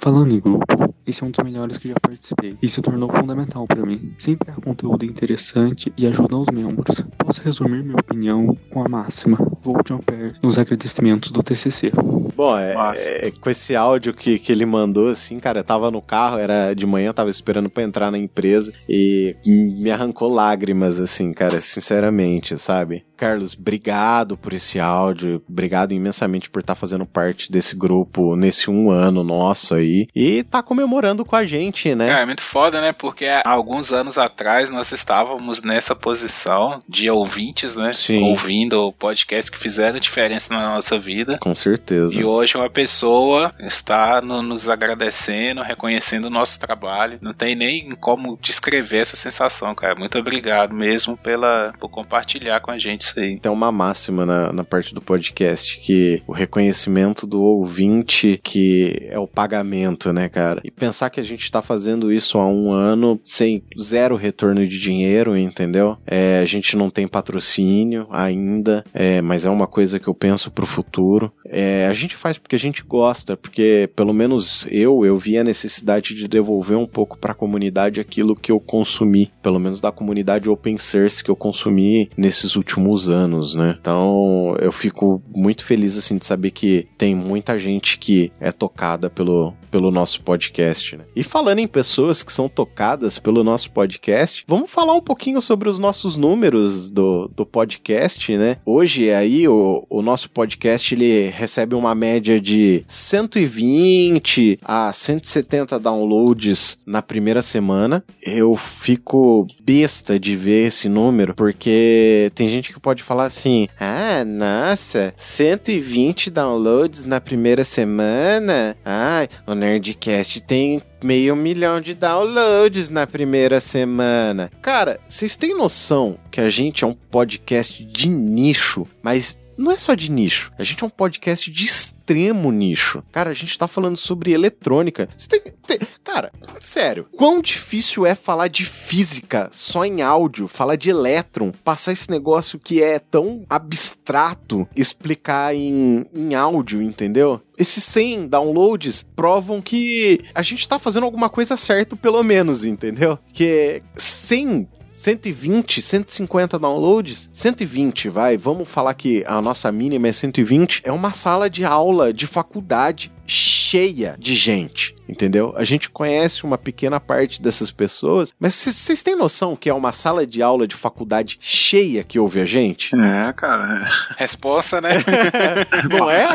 [0.00, 0.66] Falando em grupo,
[1.06, 4.12] esse é um dos melhores que já participei e se tornou fundamental para mim.
[4.18, 7.04] Sempre há conteúdo interessante e ajuda os membros.
[7.18, 11.92] Posso resumir minha opinião com a máxima: Volte Ampere nos agradecimentos do TCC.
[12.34, 16.00] Bom, é, é, com esse áudio que, que ele mandou, assim, cara, eu tava no
[16.00, 21.32] carro, era de manhã, tava esperando para entrar na empresa e me arrancou lágrimas, assim,
[21.32, 23.04] cara, sinceramente, sabe?
[23.20, 28.70] Carlos, obrigado por esse áudio, obrigado imensamente por estar tá fazendo parte desse grupo nesse
[28.70, 32.18] um ano nosso aí e tá comemorando com a gente, né?
[32.18, 32.94] É, é muito foda, né?
[32.94, 37.92] Porque há alguns anos atrás nós estávamos nessa posição de ouvintes, né?
[37.92, 38.22] Sim.
[38.22, 41.38] Ouvindo podcasts que fizeram diferença na nossa vida.
[41.38, 42.18] Com certeza.
[42.18, 47.18] E hoje uma pessoa está no, nos agradecendo, reconhecendo o nosso trabalho.
[47.20, 49.94] Não tem nem como descrever essa sensação, cara.
[49.94, 53.38] Muito obrigado mesmo pela, por compartilhar com a gente isso aí.
[53.38, 59.18] Tem uma máxima na, na parte do podcast que o reconhecimento do ouvinte que é
[59.18, 60.60] o pagamento, né, cara?
[60.64, 64.78] E pensar que a gente tá fazendo isso há um ano sem zero retorno de
[64.78, 65.96] dinheiro, entendeu?
[66.06, 70.50] É, a gente não tem patrocínio ainda, é, mas é uma coisa que eu penso
[70.50, 71.32] pro futuro.
[71.44, 75.44] É, a gente faz porque a gente gosta, porque pelo menos eu, eu vi a
[75.44, 79.92] necessidade de devolver um pouco para a comunidade aquilo que eu consumi, pelo menos da
[79.92, 83.76] comunidade open source que eu consumi nesses últimos anos, né?
[83.80, 89.08] Então eu fico muito feliz assim de saber que tem muita gente que é tocada
[89.08, 91.04] pelo, pelo nosso podcast, né?
[91.14, 95.68] E falando em pessoas que são tocadas pelo nosso podcast, vamos falar um pouquinho sobre
[95.68, 98.58] os nossos números do, do podcast, né?
[98.64, 106.78] Hoje aí o, o nosso podcast ele recebe uma média de 120 a 170 downloads
[106.86, 108.04] na primeira semana.
[108.22, 114.24] Eu fico besta de ver esse número, porque tem gente que pode falar assim: ah,
[114.24, 118.76] nossa, 120 downloads na primeira semana?
[118.84, 124.50] Ai, o Nerdcast tem meio milhão de downloads na primeira semana.
[124.60, 129.78] Cara, vocês têm noção que a gente é um podcast de nicho, mas não é
[129.78, 130.50] só de nicho.
[130.58, 133.04] A gente é um podcast de extremo nicho.
[133.12, 135.08] Cara, a gente tá falando sobre eletrônica.
[135.28, 140.88] Tem, tem, cara, sério, quão difícil é falar de física só em áudio, falar de
[140.88, 147.40] elétron, passar esse negócio que é tão abstrato, explicar em, em áudio, entendeu?
[147.58, 153.18] Esses 100 downloads provam que a gente tá fazendo alguma coisa certa, pelo menos, entendeu?
[153.34, 154.66] Que 100
[155.00, 161.10] 120, 150 downloads, 120, vai, vamos falar que a nossa mínima é 120, é uma
[161.10, 165.52] sala de aula de faculdade cheia de gente entendeu?
[165.56, 169.92] A gente conhece uma pequena parte dessas pessoas, mas vocês têm noção que é uma
[169.92, 172.94] sala de aula de faculdade cheia que ouve a gente?
[172.94, 173.88] É, cara.
[174.16, 175.04] Resposta, né?
[175.90, 176.28] não é?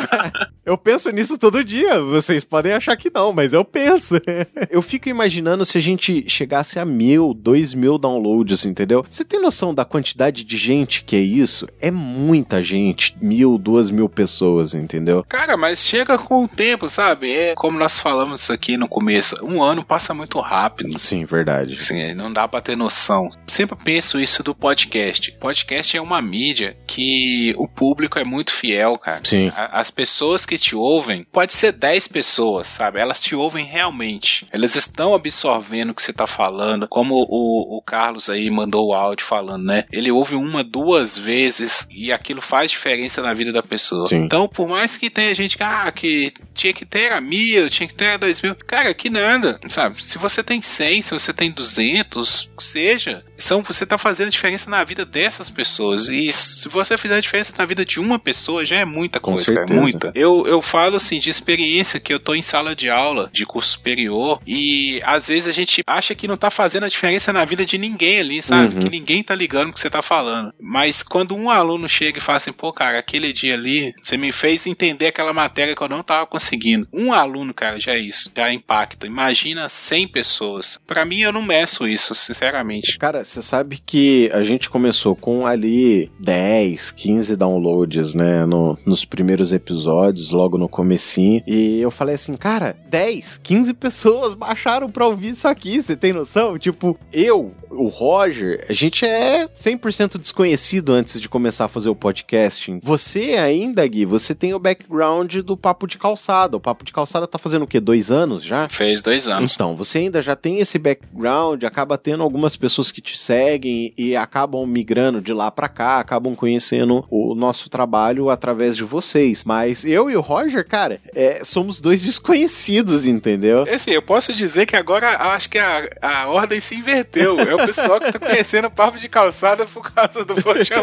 [0.65, 2.01] Eu penso nisso todo dia.
[2.01, 4.15] Vocês podem achar que não, mas eu penso.
[4.69, 9.05] eu fico imaginando se a gente chegasse a mil, dois mil downloads, entendeu?
[9.09, 11.67] Você tem noção da quantidade de gente que é isso?
[11.79, 13.15] É muita gente.
[13.21, 15.23] Mil, duas mil pessoas, entendeu?
[15.29, 17.33] Cara, mas chega com o tempo, sabe?
[17.33, 20.97] É como nós falamos aqui no começo, um ano passa muito rápido.
[20.97, 21.81] Sim, verdade.
[21.81, 23.29] Sim, não dá para ter noção.
[23.47, 25.31] Sempre penso isso do podcast.
[25.39, 29.21] Podcast é uma mídia que o público é muito fiel, cara.
[29.23, 29.51] Sim.
[29.55, 32.99] As pessoas que te ouvem, pode ser 10 pessoas, sabe?
[32.99, 34.47] Elas te ouvem realmente.
[34.51, 38.93] Elas estão absorvendo o que você tá falando, como o, o Carlos aí mandou o
[38.93, 39.85] áudio falando, né?
[39.91, 44.07] Ele ouve uma, duas vezes e aquilo faz diferença na vida da pessoa.
[44.07, 44.23] Sim.
[44.23, 47.87] Então, por mais que tenha gente que, ah, que tinha que ter a mil, tinha
[47.87, 50.03] que ter a dois mil, Cara, que nada, sabe?
[50.03, 54.83] Se você tem 100, se você tem 200, seja, são, você tá fazendo diferença na
[54.83, 56.07] vida dessas pessoas.
[56.07, 59.53] E se você fizer a diferença na vida de uma pessoa, já é muita coisa,
[59.53, 60.11] cara, muita.
[60.15, 63.71] Eu, eu falo assim de experiência que eu tô em sala de aula de curso
[63.71, 67.65] superior e às vezes a gente acha que não tá fazendo a diferença na vida
[67.65, 68.75] de ninguém ali, sabe?
[68.75, 68.81] Uhum.
[68.81, 70.53] Que ninguém tá ligando o que você tá falando.
[70.59, 74.31] Mas quando um aluno chega e fala assim, pô, cara, aquele dia ali, você me
[74.31, 76.87] fez entender aquela matéria que eu não tava conseguindo.
[76.93, 78.31] Um aluno, cara, já é isso.
[78.35, 79.05] Já impacta.
[79.05, 80.79] Imagina 100 pessoas.
[80.85, 82.97] Para mim, eu não meço isso, sinceramente.
[82.97, 89.05] Cara, você sabe que a gente começou com ali 10, 15 downloads, né, no, nos
[89.05, 95.07] primeiros episódios, logo no comecinho, e eu falei assim, cara, 10, 15 pessoas baixaram pra
[95.07, 96.57] ouvir isso aqui, você tem noção?
[96.57, 101.95] Tipo, eu, o Roger, a gente é 100% desconhecido antes de começar a fazer o
[101.95, 102.79] podcasting.
[102.81, 106.57] Você ainda, Gui, você tem o background do Papo de Calçada.
[106.57, 107.79] O Papo de Calçada tá fazendo o quê?
[107.79, 108.69] Dois anos já?
[108.69, 109.53] Fez dois anos.
[109.53, 114.15] Então, você ainda já tem esse background, acaba tendo algumas pessoas que te seguem e
[114.15, 119.43] acabam migrando de lá para cá, acabam conhecendo o nosso trabalho através de vocês.
[119.43, 123.63] Mas eu e o Roger, cara, é, somos dois desconhecidos, entendeu?
[123.63, 127.39] Assim, eu posso dizer que agora acho que a, a ordem se inverteu.
[127.39, 130.71] É o pessoal que tá conhecendo o papo de calçada por causa do Forte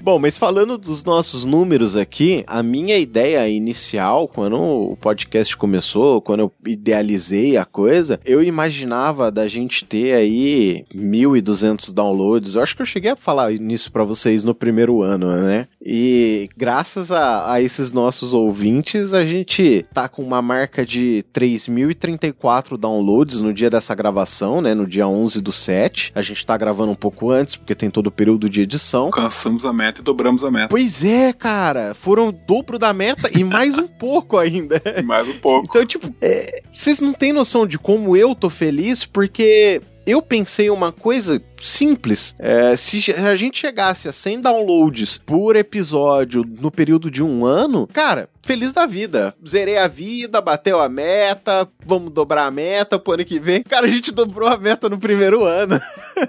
[0.00, 6.20] Bom, mas falando dos nossos números aqui, a minha ideia inicial, quando o podcast começou,
[6.20, 12.54] quando eu idealizei a coisa, eu imaginava da gente ter aí 1.200 downloads.
[12.54, 15.66] Eu acho que eu cheguei a falar nisso para vocês no primeiro ano, né?
[15.84, 22.76] E graças a, a esses nossos ouvintes, a gente tá com uma marca de 3.034
[22.76, 24.74] downloads no dia dessa gravação, né?
[24.74, 26.12] No dia 11 do 7.
[26.14, 29.06] A gente tá gravando um pouco antes, porque tem todo o período de edição.
[29.06, 30.68] Alcançamos a meta e dobramos a meta.
[30.68, 31.94] Pois é, cara.
[31.94, 34.80] Foram o dobro da meta e mais um pouco ainda.
[35.00, 35.66] E mais um pouco.
[35.68, 39.80] Então, tipo, é, vocês não têm noção de como eu tô feliz, porque
[40.10, 42.34] eu pensei uma coisa simples.
[42.38, 47.86] É, se a gente chegasse a 100 downloads por episódio no período de um ano,
[47.92, 49.34] cara, feliz da vida.
[49.46, 53.62] Zerei a vida, bateu a meta, vamos dobrar a meta pro ano que vem.
[53.62, 55.80] Cara, a gente dobrou a meta no primeiro ano.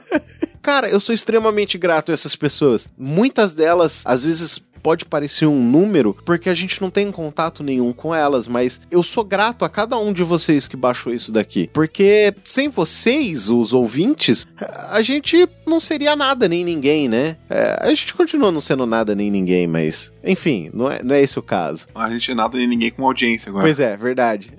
[0.62, 2.88] Cara, eu sou extremamente grato a essas pessoas.
[2.96, 7.94] Muitas delas, às vezes, pode parecer um número, porque a gente não tem contato nenhum
[7.94, 11.70] com elas, mas eu sou grato a cada um de vocês que baixou isso daqui,
[11.74, 14.48] porque sem vocês, os ouvintes,
[14.89, 17.38] a gente não seria nada nem ninguém, né?
[17.50, 21.22] É, a gente continua não sendo nada nem ninguém, mas enfim, não é, não é
[21.22, 21.88] esse o caso.
[21.96, 23.65] A gente é nada nem ninguém com audiência agora.
[23.65, 24.52] Pois é, verdade.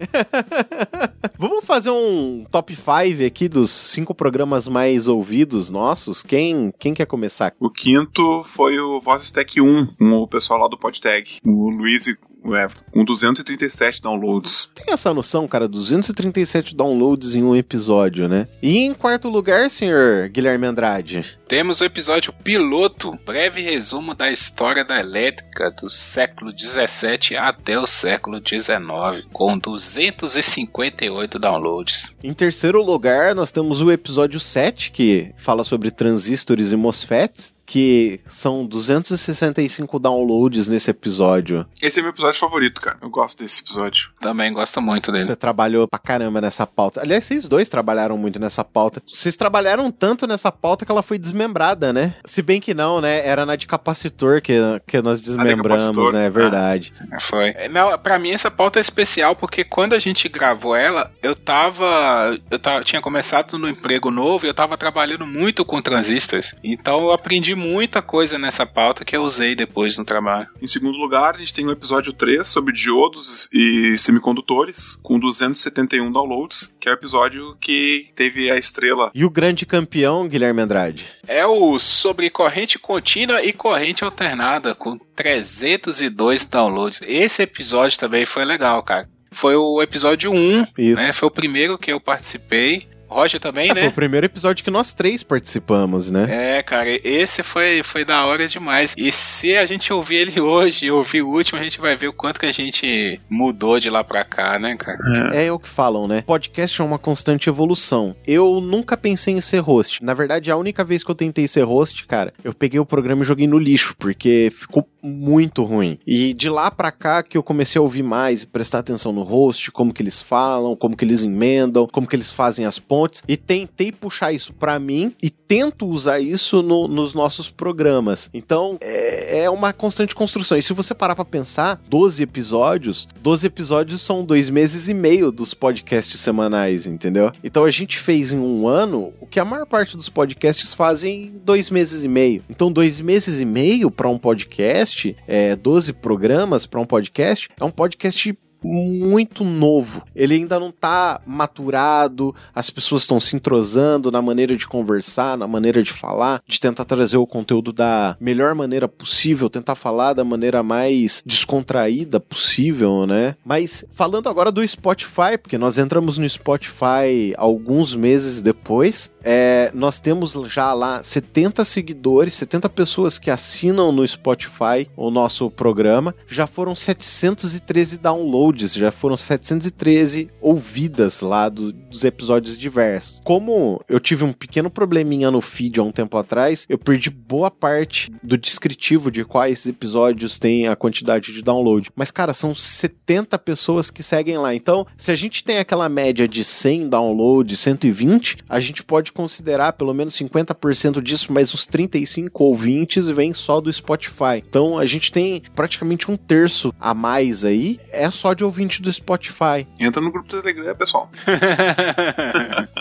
[1.39, 6.23] Vamos fazer um top 5 aqui dos cinco programas mais ouvidos nossos.
[6.23, 7.53] Quem, quem quer começar?
[7.59, 11.39] O quinto foi o Voz Stack 1, com o pessoal lá do PodTag.
[11.45, 14.71] O Luiz e o Everton, com 237 downloads.
[14.75, 18.49] Tem essa noção, cara, 237 downloads em um episódio, né?
[18.61, 21.39] E em quarto lugar, senhor Guilherme Andrade?
[21.49, 27.87] Temos o episódio piloto, breve resumo da história da elétrica do século 17 até o
[27.87, 32.15] século 19, com 258 downloads.
[32.25, 38.21] Em terceiro lugar, nós temos o episódio 7, que fala sobre transistores e MOSFETs que
[38.27, 41.67] são 265 downloads nesse episódio.
[41.81, 42.99] Esse é meu episódio favorito, cara.
[43.01, 44.11] Eu gosto desse episódio.
[44.21, 45.25] Também gosto muito dele.
[45.25, 47.01] Você trabalhou pra caramba nessa pauta.
[47.01, 49.03] Aliás, vocês dois trabalharam muito nessa pauta.
[49.07, 52.15] Vocês trabalharam tanto nessa pauta que ela foi desmembrada, né?
[52.25, 53.27] Se bem que não, né?
[53.27, 54.55] Era na de capacitor que,
[54.87, 56.27] que nós desmembramos, né?
[56.27, 56.93] É verdade.
[57.11, 57.55] Ah, foi.
[57.71, 62.39] Não, pra mim essa pauta é especial porque quando a gente gravou ela, eu tava.
[62.51, 66.55] Eu tava, tinha começado no emprego novo e eu tava trabalhando muito com transistores.
[66.63, 70.49] Então eu aprendi muita coisa nessa pauta que eu usei depois no trabalho.
[70.61, 76.11] Em segundo lugar, a gente tem o episódio 3 sobre diodos e semicondutores, com 271
[76.11, 79.11] downloads, que é o episódio que teve a estrela.
[79.15, 81.07] E o grande campeão, Guilherme Andrade?
[81.27, 87.01] É o sobre corrente contínua e corrente alternada, com 302 downloads.
[87.03, 89.09] Esse episódio também foi legal, cara.
[89.31, 91.01] Foi o episódio 1, Isso.
[91.03, 91.13] né?
[91.13, 92.87] Foi o primeiro que eu participei.
[93.13, 93.81] Roger também, É, né?
[93.83, 96.59] Foi o primeiro episódio que nós três participamos, né?
[96.59, 98.95] É, cara, esse foi, foi da hora demais.
[98.97, 102.09] E se a gente ouvir ele hoje e ouvir o último, a gente vai ver
[102.09, 104.99] o quanto que a gente mudou de lá pra cá, né, cara?
[105.35, 106.23] É o que falam, né?
[106.23, 108.15] Podcast é uma constante evolução.
[108.27, 110.03] Eu nunca pensei em ser host.
[110.03, 113.23] Na verdade, a única vez que eu tentei ser host, cara, eu peguei o programa
[113.23, 115.99] e joguei no lixo, porque ficou muito ruim.
[116.07, 119.23] E de lá pra cá que eu comecei a ouvir mais e prestar atenção no
[119.23, 123.23] host, como que eles falam, como que eles emendam, como que eles fazem as pontes,
[123.27, 128.31] e tentei puxar isso pra mim e tento usar isso no- nos nossos programas.
[128.33, 130.57] Então, é, é uma constante construção.
[130.57, 135.33] E se você parar pra pensar, 12 episódios, 12 episódios são dois meses e meio
[135.33, 137.33] dos podcasts semanais, entendeu?
[137.43, 141.25] Então a gente fez em um ano o que a maior parte dos podcasts fazem
[141.25, 142.43] em dois meses e meio.
[142.49, 147.65] Então, dois meses e meio pra um podcast, é, 12 programas pra um podcast, é
[147.65, 150.03] um podcast muito novo.
[150.15, 155.47] Ele ainda não tá maturado, as pessoas estão se entrosando na maneira de conversar, na
[155.47, 160.25] maneira de falar, de tentar trazer o conteúdo da melhor maneira possível, tentar falar da
[160.25, 163.37] maneira mais descontraída possível, né?
[163.45, 170.01] Mas falando agora do Spotify, porque nós entramos no Spotify alguns meses depois, é, nós
[170.01, 176.15] temos já lá 70 seguidores, 70 pessoas que assinam no Spotify o nosso programa.
[176.29, 183.21] Já foram 713 downloads, já foram 713 ouvidas lá do, dos episódios diversos.
[183.25, 187.51] Como eu tive um pequeno probleminha no feed há um tempo atrás, eu perdi boa
[187.51, 191.91] parte do descritivo de quais episódios tem a quantidade de download.
[191.95, 194.55] Mas, cara, são 70 pessoas que seguem lá.
[194.55, 199.73] Então, se a gente tem aquela média de 100 downloads, 120, a gente pode considerar
[199.73, 204.43] pelo menos 50% disso, mas os 35 ouvintes vêm só do Spotify.
[204.47, 208.93] Então, a gente tem praticamente um terço a mais aí, é só de ouvinte do
[208.93, 209.67] Spotify.
[209.79, 211.11] Entra no grupo do Telegram, pessoal.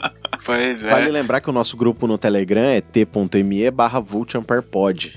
[0.46, 0.90] Pois é.
[0.90, 4.00] Vale lembrar que o nosso grupo no Telegram é t.me barra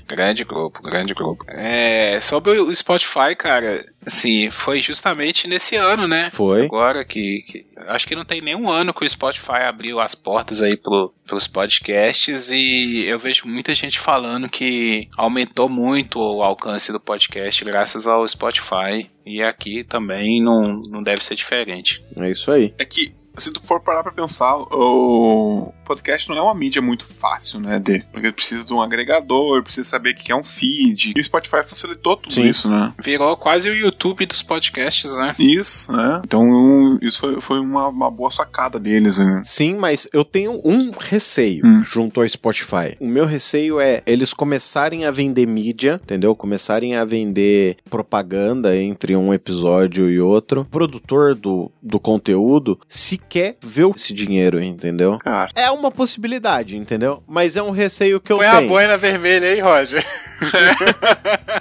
[0.07, 1.43] Grande grupo, grande grupo.
[1.49, 6.29] É, sobre o Spotify, cara, assim, foi justamente nesse ano, né?
[6.31, 6.65] Foi.
[6.65, 10.61] Agora que, que- Acho que não tem nenhum ano que o Spotify abriu as portas
[10.61, 16.91] aí pro, pros podcasts e eu vejo muita gente falando que aumentou muito o alcance
[16.91, 19.09] do podcast graças ao Spotify.
[19.25, 22.03] E aqui também não, não deve ser diferente.
[22.15, 22.73] É isso aí.
[22.77, 27.05] É que, se tu for parar pra pensar, o podcast não é uma mídia muito
[27.19, 31.13] fácil, né, de, porque precisa de um agregador, precisa saber o que é um feed.
[31.15, 32.47] E o Spotify facilitou tudo Sim.
[32.47, 32.93] isso, né?
[33.03, 35.35] Virou quase o YouTube dos podcasts, né?
[35.37, 36.21] Isso, né?
[36.25, 39.41] Então, isso foi, foi uma, uma boa sacada deles, né?
[39.43, 41.83] Sim, mas eu tenho um receio Hum.
[41.83, 42.95] junto ao Spotify.
[42.99, 46.35] O meu receio é eles começarem a vender mídia, entendeu?
[46.35, 50.61] Começarem a vender propaganda entre um episódio e outro.
[50.61, 55.17] O produtor do, do conteúdo se quer ver esse dinheiro, entendeu?
[55.19, 57.23] Cara, É uma possibilidade, entendeu?
[57.27, 58.67] Mas é um receio que eu Põe a tenho.
[58.69, 60.05] boina vermelha aí, Roger.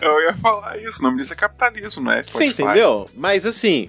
[0.03, 2.63] eu ia falar isso, o nome disso é capitalismo, não é Você Spotify.
[2.63, 3.09] entendeu?
[3.15, 3.87] Mas assim,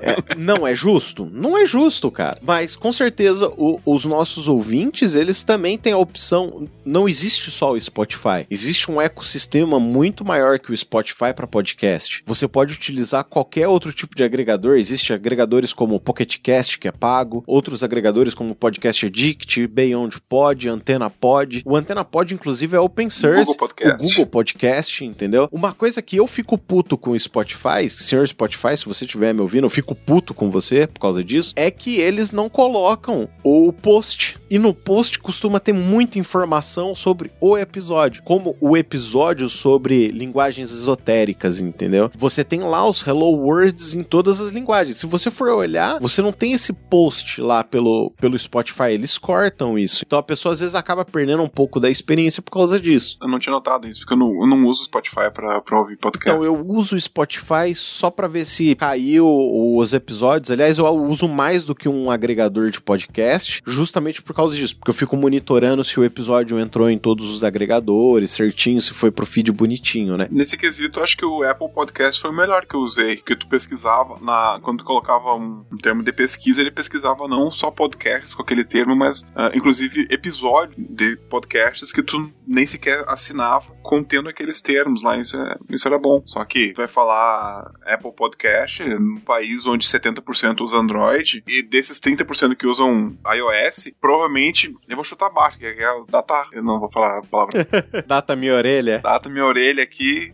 [0.00, 1.28] é, não é justo?
[1.32, 2.38] Não é justo, cara.
[2.42, 6.68] Mas com certeza o- os nossos ouvintes, eles também têm a opção.
[6.84, 8.46] Não existe só o Spotify.
[8.50, 12.22] Existe um ecossistema muito maior que o Spotify para podcast.
[12.26, 14.76] Você pode utilizar qualquer outro tipo de agregador.
[14.76, 17.13] Existem agregadores como o Pocket Cast, que é pago,
[17.46, 21.62] outros agregadores como Podcast Addict, Beyond Pod, Antena Pod.
[21.64, 23.40] O Antena Pod, inclusive, é open source.
[23.44, 24.04] Google Podcast.
[24.04, 25.48] O Google Podcast, entendeu?
[25.52, 29.40] Uma coisa que eu fico puto com o Spotify, senhor Spotify, se você estiver me
[29.40, 33.72] ouvindo, eu fico puto com você por causa disso, é que eles não colocam o
[33.72, 34.38] post.
[34.50, 40.70] E no post costuma ter muita informação sobre o episódio, como o episódio sobre linguagens
[40.70, 42.10] esotéricas, entendeu?
[42.16, 44.98] Você tem lá os hello words em todas as linguagens.
[44.98, 47.03] Se você for olhar, você não tem esse post
[47.38, 50.04] lá pelo, pelo Spotify, eles cortam isso.
[50.06, 53.16] Então a pessoa às vezes acaba perdendo um pouco da experiência por causa disso.
[53.20, 55.80] Eu não tinha notado isso, porque eu não, eu não uso o Spotify pra, pra
[55.80, 56.30] ouvir podcast.
[56.30, 60.50] Então, eu uso o Spotify só pra ver se caiu os episódios.
[60.50, 64.76] Aliás, eu uso mais do que um agregador de podcast, justamente por causa disso.
[64.76, 69.10] Porque eu fico monitorando se o episódio entrou em todos os agregadores, certinho, se foi
[69.10, 70.28] pro feed bonitinho, né?
[70.30, 73.16] Nesse quesito, eu acho que o Apple Podcast foi o melhor que eu usei.
[73.16, 77.50] Que tu pesquisava, na, quando tu colocava um, um termo de pesquisa, ele pesquisava não
[77.50, 83.04] só podcasts com aquele termo, mas ah, inclusive episódio de podcasts que tu nem sequer
[83.08, 85.16] assinava contendo aqueles termos lá.
[85.16, 86.22] Isso, é- isso era bom.
[86.26, 92.56] Só que vai falar Apple Podcast num país onde 70% usa Android e desses 30%
[92.56, 96.46] que usam iOS, provavelmente eu vou chutar baixo, que é o data.
[96.52, 97.66] Eu não vou falar a palavra
[98.06, 98.98] Data minha orelha.
[99.00, 100.32] data minha orelha aqui,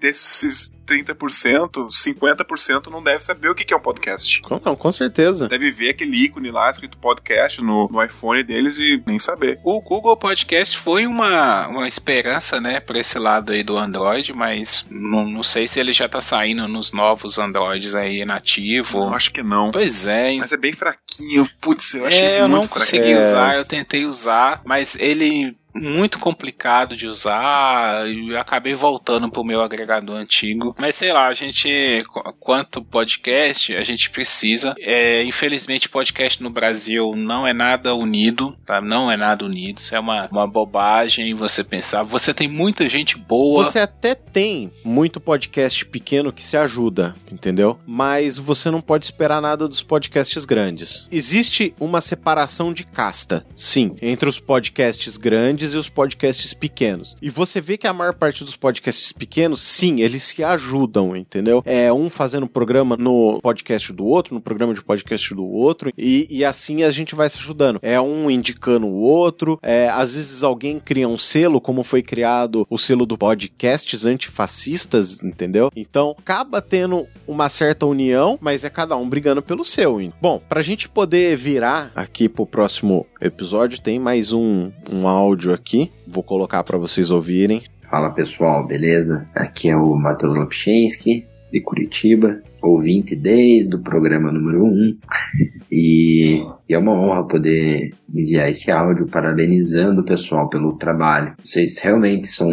[0.00, 4.40] desses 30%, 50% não deve saber o que é um podcast.
[4.42, 5.48] Com- Não, com certeza.
[5.48, 9.60] Deve ver aquele ícone lá escrito podcast no, no iPhone deles e nem saber.
[9.64, 14.84] O Google Podcast foi uma, uma esperança, né, por esse lado aí do Android, mas
[14.90, 18.98] não, não sei se ele já tá saindo nos novos Androids aí nativo.
[18.98, 19.70] Eu acho que não.
[19.70, 21.48] Pois é, Mas é bem fraquinho.
[21.60, 23.02] Putz, eu achei é, eu muito não fraquinho.
[23.02, 23.20] consegui É.
[23.20, 29.60] usar, eu tentei usar, mas ele muito complicado de usar e acabei voltando pro meu
[29.62, 30.74] agregador antigo.
[30.78, 34.74] Mas sei lá, a gente, qu- quanto podcast, a gente precisa.
[34.78, 38.80] É, infelizmente, podcast no Brasil não é nada unido, tá?
[38.80, 39.78] Não é nada unido.
[39.78, 42.02] Isso é uma, uma bobagem você pensar.
[42.02, 43.64] Você tem muita gente boa.
[43.64, 47.78] Você até tem muito podcast pequeno que se ajuda, entendeu?
[47.86, 51.06] Mas você não pode esperar nada dos podcasts grandes.
[51.10, 57.14] Existe uma separação de casta, sim, entre os podcasts grandes grandes e os podcasts pequenos.
[57.20, 61.62] E você vê que a maior parte dos podcasts pequenos, sim, eles se ajudam, entendeu?
[61.66, 66.26] É um fazendo programa no podcast do outro, no programa de podcast do outro, e,
[66.30, 67.78] e assim a gente vai se ajudando.
[67.82, 72.66] É um indicando o outro, é, às vezes alguém cria um selo, como foi criado
[72.70, 75.70] o selo do podcasts antifascistas, entendeu?
[75.76, 79.90] Então acaba tendo uma certa união, mas é cada um brigando pelo seu.
[80.22, 85.92] Bom, pra gente poder virar aqui pro próximo episódio, tem mais um, um áudio aqui.
[86.06, 87.62] Vou colocar para vocês ouvirem.
[87.90, 89.28] Fala pessoal, beleza?
[89.34, 94.96] Aqui é o Matheus Lopchinski, de Curitiba, ouvinte desde o programa número 1.
[95.72, 101.32] E, e é uma honra poder enviar esse áudio parabenizando o pessoal pelo trabalho.
[101.44, 102.52] Vocês realmente são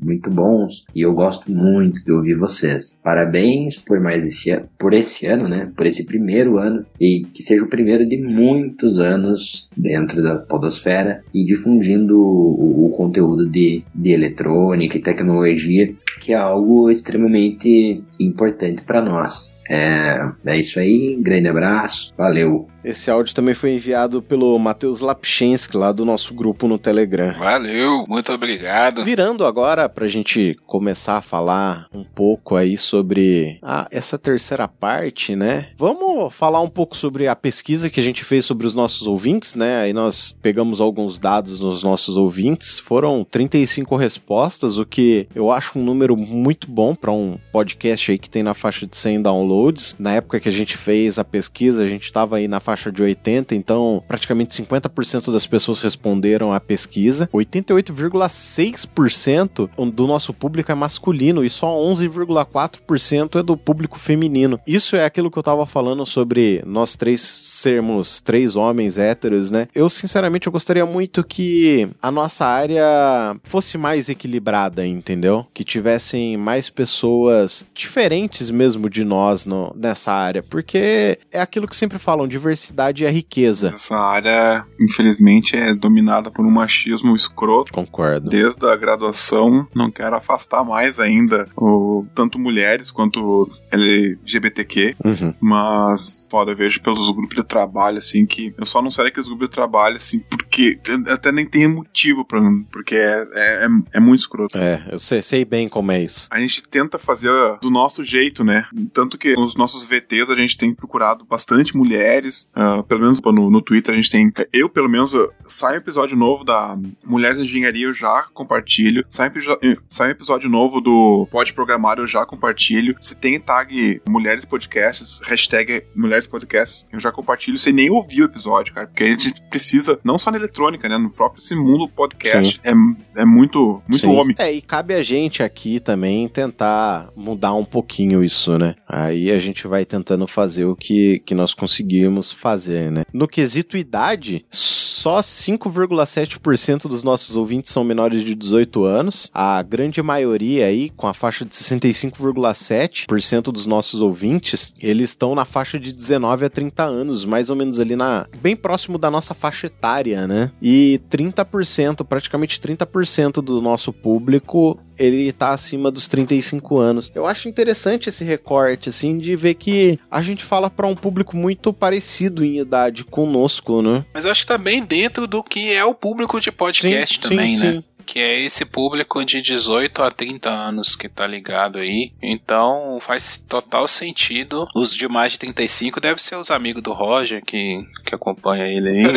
[0.00, 2.98] muito bons e eu gosto muito de ouvir vocês.
[3.02, 5.70] Parabéns por mais esse por esse ano, né?
[5.76, 11.22] Por esse primeiro ano e que seja o primeiro de muitos anos dentro da podosfera
[11.32, 18.82] e difundindo o, o conteúdo de, de eletrônica e tecnologia, que é algo extremamente importante
[18.82, 19.51] para nós.
[19.72, 22.68] É, é isso aí, grande abraço, valeu.
[22.84, 27.32] Esse áudio também foi enviado pelo Matheus Lapchensky, lá do nosso grupo no Telegram.
[27.38, 29.04] Valeu, muito obrigado.
[29.04, 35.36] Virando agora pra gente começar a falar um pouco aí sobre a, essa terceira parte,
[35.36, 35.68] né?
[35.76, 39.54] Vamos falar um pouco sobre a pesquisa que a gente fez sobre os nossos ouvintes,
[39.54, 39.82] né?
[39.82, 42.80] Aí nós pegamos alguns dados nos nossos ouvintes.
[42.80, 48.18] Foram 35 respostas, o que eu acho um número muito bom para um podcast aí
[48.18, 49.61] que tem na faixa de 100 downloads.
[49.98, 53.02] Na época que a gente fez a pesquisa, a gente estava aí na faixa de
[53.02, 57.30] 80, então praticamente 50% das pessoas responderam à pesquisa.
[57.32, 64.60] 88,6% do nosso público é masculino e só 11,4% é do público feminino.
[64.66, 69.68] Isso é aquilo que eu tava falando sobre nós três sermos três homens héteros, né?
[69.74, 75.46] Eu sinceramente eu gostaria muito que a nossa área fosse mais equilibrada, entendeu?
[75.54, 81.76] Que tivessem mais pessoas diferentes mesmo de nós no, nessa área, porque é aquilo que
[81.76, 83.72] sempre falam, diversidade a riqueza.
[83.74, 87.72] Essa área, infelizmente, é dominada por um machismo escroto.
[87.72, 88.28] Concordo.
[88.28, 95.34] Desde a graduação, não quero afastar mais ainda o, tanto mulheres quanto LGBTQ, uhum.
[95.40, 99.28] mas, foda, eu vejo pelos grupos de trabalho, assim, que eu só não sei aqueles
[99.28, 100.78] grupos de trabalho, assim, porque
[101.08, 104.58] até nem tem motivo pra porque é, é, é, muito escroto.
[104.58, 106.28] É, eu sei, sei bem como é isso.
[106.30, 107.30] A gente tenta fazer
[107.60, 108.66] do nosso jeito, né?
[108.92, 113.50] Tanto que nos nossos VTs a gente tem procurado bastante mulheres, Uh, pelo menos no,
[113.50, 114.32] no Twitter a gente tem.
[114.52, 115.12] Eu, pelo menos,
[115.46, 119.04] sai um episódio novo da Mulheres de Engenharia, eu já compartilho.
[119.08, 122.94] Sai um, sai um episódio novo do Pode Programar, eu já compartilho.
[123.00, 128.26] Se tem tag Mulheres Podcasts, hashtag Mulheres Podcasts, eu já compartilho sem nem ouvir o
[128.26, 128.86] episódio, cara.
[128.86, 130.98] Porque a gente precisa, não só na eletrônica, né?
[130.98, 132.72] No próprio esse mundo podcast, é,
[133.16, 134.14] é muito, muito Sim.
[134.14, 134.36] homem.
[134.38, 138.74] É, e cabe a gente aqui também tentar mudar um pouquinho isso, né?
[138.86, 143.04] Aí a gente vai tentando fazer o que, que nós conseguimos fazer, né?
[143.12, 149.30] No quesito idade, só 5,7% dos nossos ouvintes são menores de 18 anos.
[149.34, 155.44] A grande maioria aí, com a faixa de 65,7% dos nossos ouvintes, eles estão na
[155.44, 159.34] faixa de 19 a 30 anos, mais ou menos ali na bem próximo da nossa
[159.34, 160.52] faixa etária, né?
[160.62, 167.10] E 30%, praticamente 30% do nosso público ele tá acima dos 35 anos.
[167.14, 171.36] Eu acho interessante esse recorte, assim, de ver que a gente fala para um público
[171.36, 174.04] muito parecido em idade conosco, né?
[174.14, 177.20] Mas eu acho que tá bem dentro do que é o público de podcast sim,
[177.20, 177.72] também, sim, né?
[177.72, 182.12] Sim que é esse público de 18 a 30 anos que tá ligado aí.
[182.22, 184.68] Então faz total sentido.
[184.76, 188.90] Os de mais de 35 devem ser os amigos do Roger que, que acompanha ele
[188.90, 189.12] aí.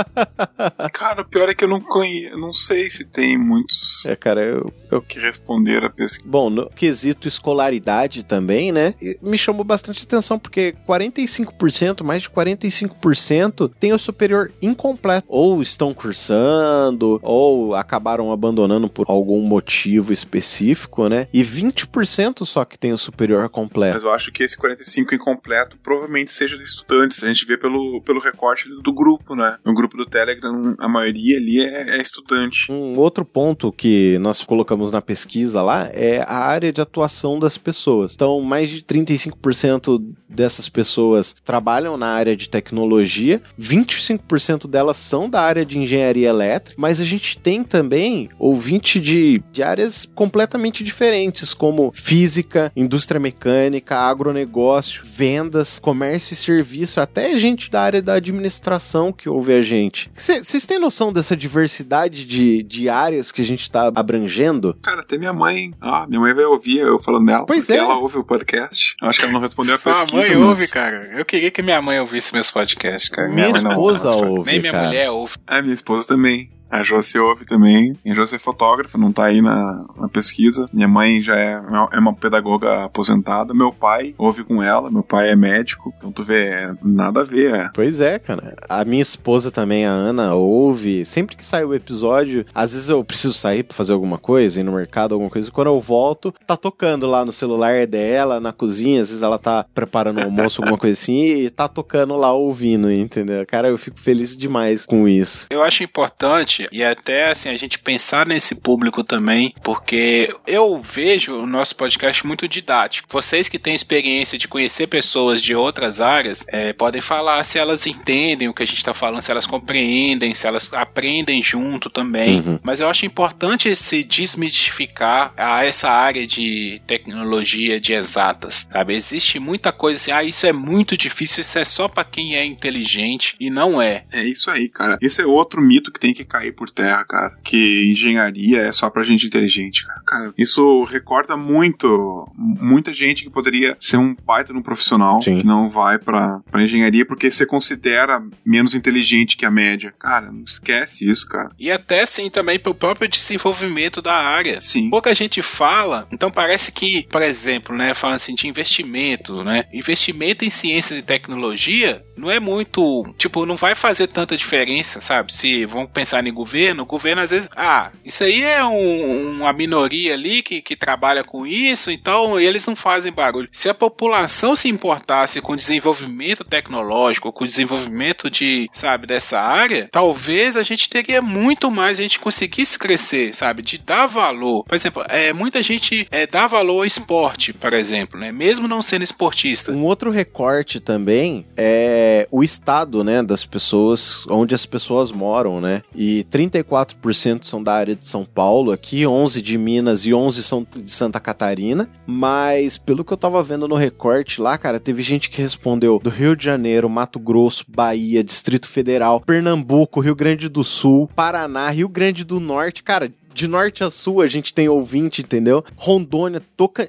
[0.90, 4.02] cara, o pior é que eu não conheço, não sei se tem muitos.
[4.06, 6.26] É, cara, eu, eu que responder a pesquisa.
[6.26, 8.94] Bom, no quesito escolaridade também, né?
[9.20, 15.92] Me chamou bastante atenção porque 45%, mais de 45% tem o superior incompleto ou estão
[15.92, 21.26] cursando ou a acabaram abandonando por algum motivo específico, né?
[21.34, 23.94] E 20% só que tem o superior completo.
[23.94, 27.22] Mas eu acho que esse 45 incompleto provavelmente seja de estudantes.
[27.22, 29.58] A gente vê pelo, pelo recorte do grupo, né?
[29.64, 32.70] No grupo do Telegram, a maioria ali é, é estudante.
[32.70, 37.58] Um outro ponto que nós colocamos na pesquisa lá é a área de atuação das
[37.58, 38.14] pessoas.
[38.14, 45.40] Então, mais de 35% dessas pessoas trabalham na área de tecnologia, 25% delas são da
[45.40, 51.54] área de engenharia elétrica, mas a gente tenta também ouvinte de, de áreas completamente diferentes,
[51.54, 59.12] como física, indústria mecânica, agronegócio, vendas, comércio e serviço, até gente da área da administração
[59.12, 60.10] que ouve a gente.
[60.16, 64.76] Vocês têm noção dessa diversidade de, de áreas que a gente tá abrangendo?
[64.82, 65.72] Cara, até minha mãe.
[65.80, 67.46] Ah, minha mãe vai ouvir eu falando dela.
[67.46, 67.76] Pois é.
[67.76, 68.96] ela ouve o podcast.
[69.00, 70.16] Eu acho que ela não respondeu a Sua pesquisa.
[70.16, 71.10] mãe mas- ouve, cara.
[71.16, 73.28] Eu queria que minha mãe ouvisse meus podcasts, cara.
[73.28, 74.86] Minha não esposa ouve, ouve, Nem minha cara.
[74.88, 75.34] mulher ouve.
[75.48, 76.50] É, minha esposa também.
[76.70, 77.94] A Josi ouve também.
[78.06, 80.68] A Josi é fotógrafa, não tá aí na, na pesquisa.
[80.72, 81.60] Minha mãe já é,
[81.92, 83.54] é uma pedagoga aposentada.
[83.54, 84.90] Meu pai ouve com ela.
[84.90, 85.92] Meu pai é médico.
[85.96, 87.54] Então tu vê, é nada a ver.
[87.54, 87.70] É.
[87.74, 88.54] Pois é, cara.
[88.68, 91.04] A minha esposa também, a Ana, ouve.
[91.04, 94.64] Sempre que sai o episódio, às vezes eu preciso sair pra fazer alguma coisa, ir
[94.64, 95.50] no mercado, alguma coisa.
[95.50, 99.02] Quando eu volto, tá tocando lá no celular dela, na cozinha.
[99.02, 102.92] Às vezes ela tá preparando o almoço, alguma coisa assim, e tá tocando lá ouvindo,
[102.92, 103.44] entendeu?
[103.46, 105.46] Cara, eu fico feliz demais com isso.
[105.50, 111.34] Eu acho importante e até assim a gente pensar nesse público também, porque eu vejo
[111.34, 113.08] o nosso podcast muito didático.
[113.10, 117.86] Vocês que têm experiência de conhecer pessoas de outras áreas eh, podem falar se elas
[117.86, 122.40] entendem o que a gente está falando, se elas compreendem, se elas aprendem junto também.
[122.40, 122.58] Uhum.
[122.62, 128.94] Mas eu acho importante se desmistificar a essa área de tecnologia de exatas, sabe?
[128.94, 132.44] Existe muita coisa assim, ah, isso é muito difícil, isso é só para quem é
[132.44, 134.04] inteligente e não é.
[134.12, 134.98] É isso aí, cara.
[135.00, 137.36] Esse é outro mito que tem que cair por terra, cara.
[137.42, 140.02] Que engenharia é só pra gente inteligente, cara.
[140.06, 145.38] Cara, isso recorta muito, muita gente que poderia ser um baita no profissional, Sim.
[145.38, 149.92] que não vai pra, pra engenharia porque você considera menos inteligente que a média.
[149.98, 151.50] Cara, não esquece isso, cara.
[151.58, 154.60] E até sim também pro próprio desenvolvimento da área.
[154.60, 154.90] Sim.
[154.90, 159.64] Pouca gente fala, então parece que, por exemplo, né, falando assim de investimento, né?
[159.72, 165.32] Investimento em ciências e tecnologia não é muito, tipo, não vai fazer tanta diferença, sabe?
[165.32, 169.52] Se vamos pensar em governo, o governo às vezes, ah, isso aí é um- uma
[169.52, 173.48] minoria ali que, que trabalha com isso, então eles não fazem barulho.
[173.52, 179.40] Se a população se importasse com o desenvolvimento tecnológico, com o desenvolvimento de, sabe, dessa
[179.40, 184.64] área, talvez a gente teria muito mais, a gente conseguisse crescer, sabe, de dar valor.
[184.64, 188.30] Por exemplo, é, muita gente é, dá valor ao esporte, por exemplo, né?
[188.32, 189.72] Mesmo não sendo esportista.
[189.72, 195.82] Um outro recorte também é o estado, né, das pessoas, onde as pessoas moram, né?
[195.94, 200.66] E 34% são da área de São Paulo aqui, 11 de Minas e 11 são
[200.74, 205.30] de Santa Catarina, mas pelo que eu tava vendo no recorte lá, cara, teve gente
[205.30, 210.64] que respondeu do Rio de Janeiro, Mato Grosso, Bahia, Distrito Federal, Pernambuco, Rio Grande do
[210.64, 215.22] Sul, Paraná, Rio Grande do Norte, cara, de norte a sul a gente tem ouvinte,
[215.22, 215.64] entendeu?
[215.76, 216.88] Rondônia, Toca...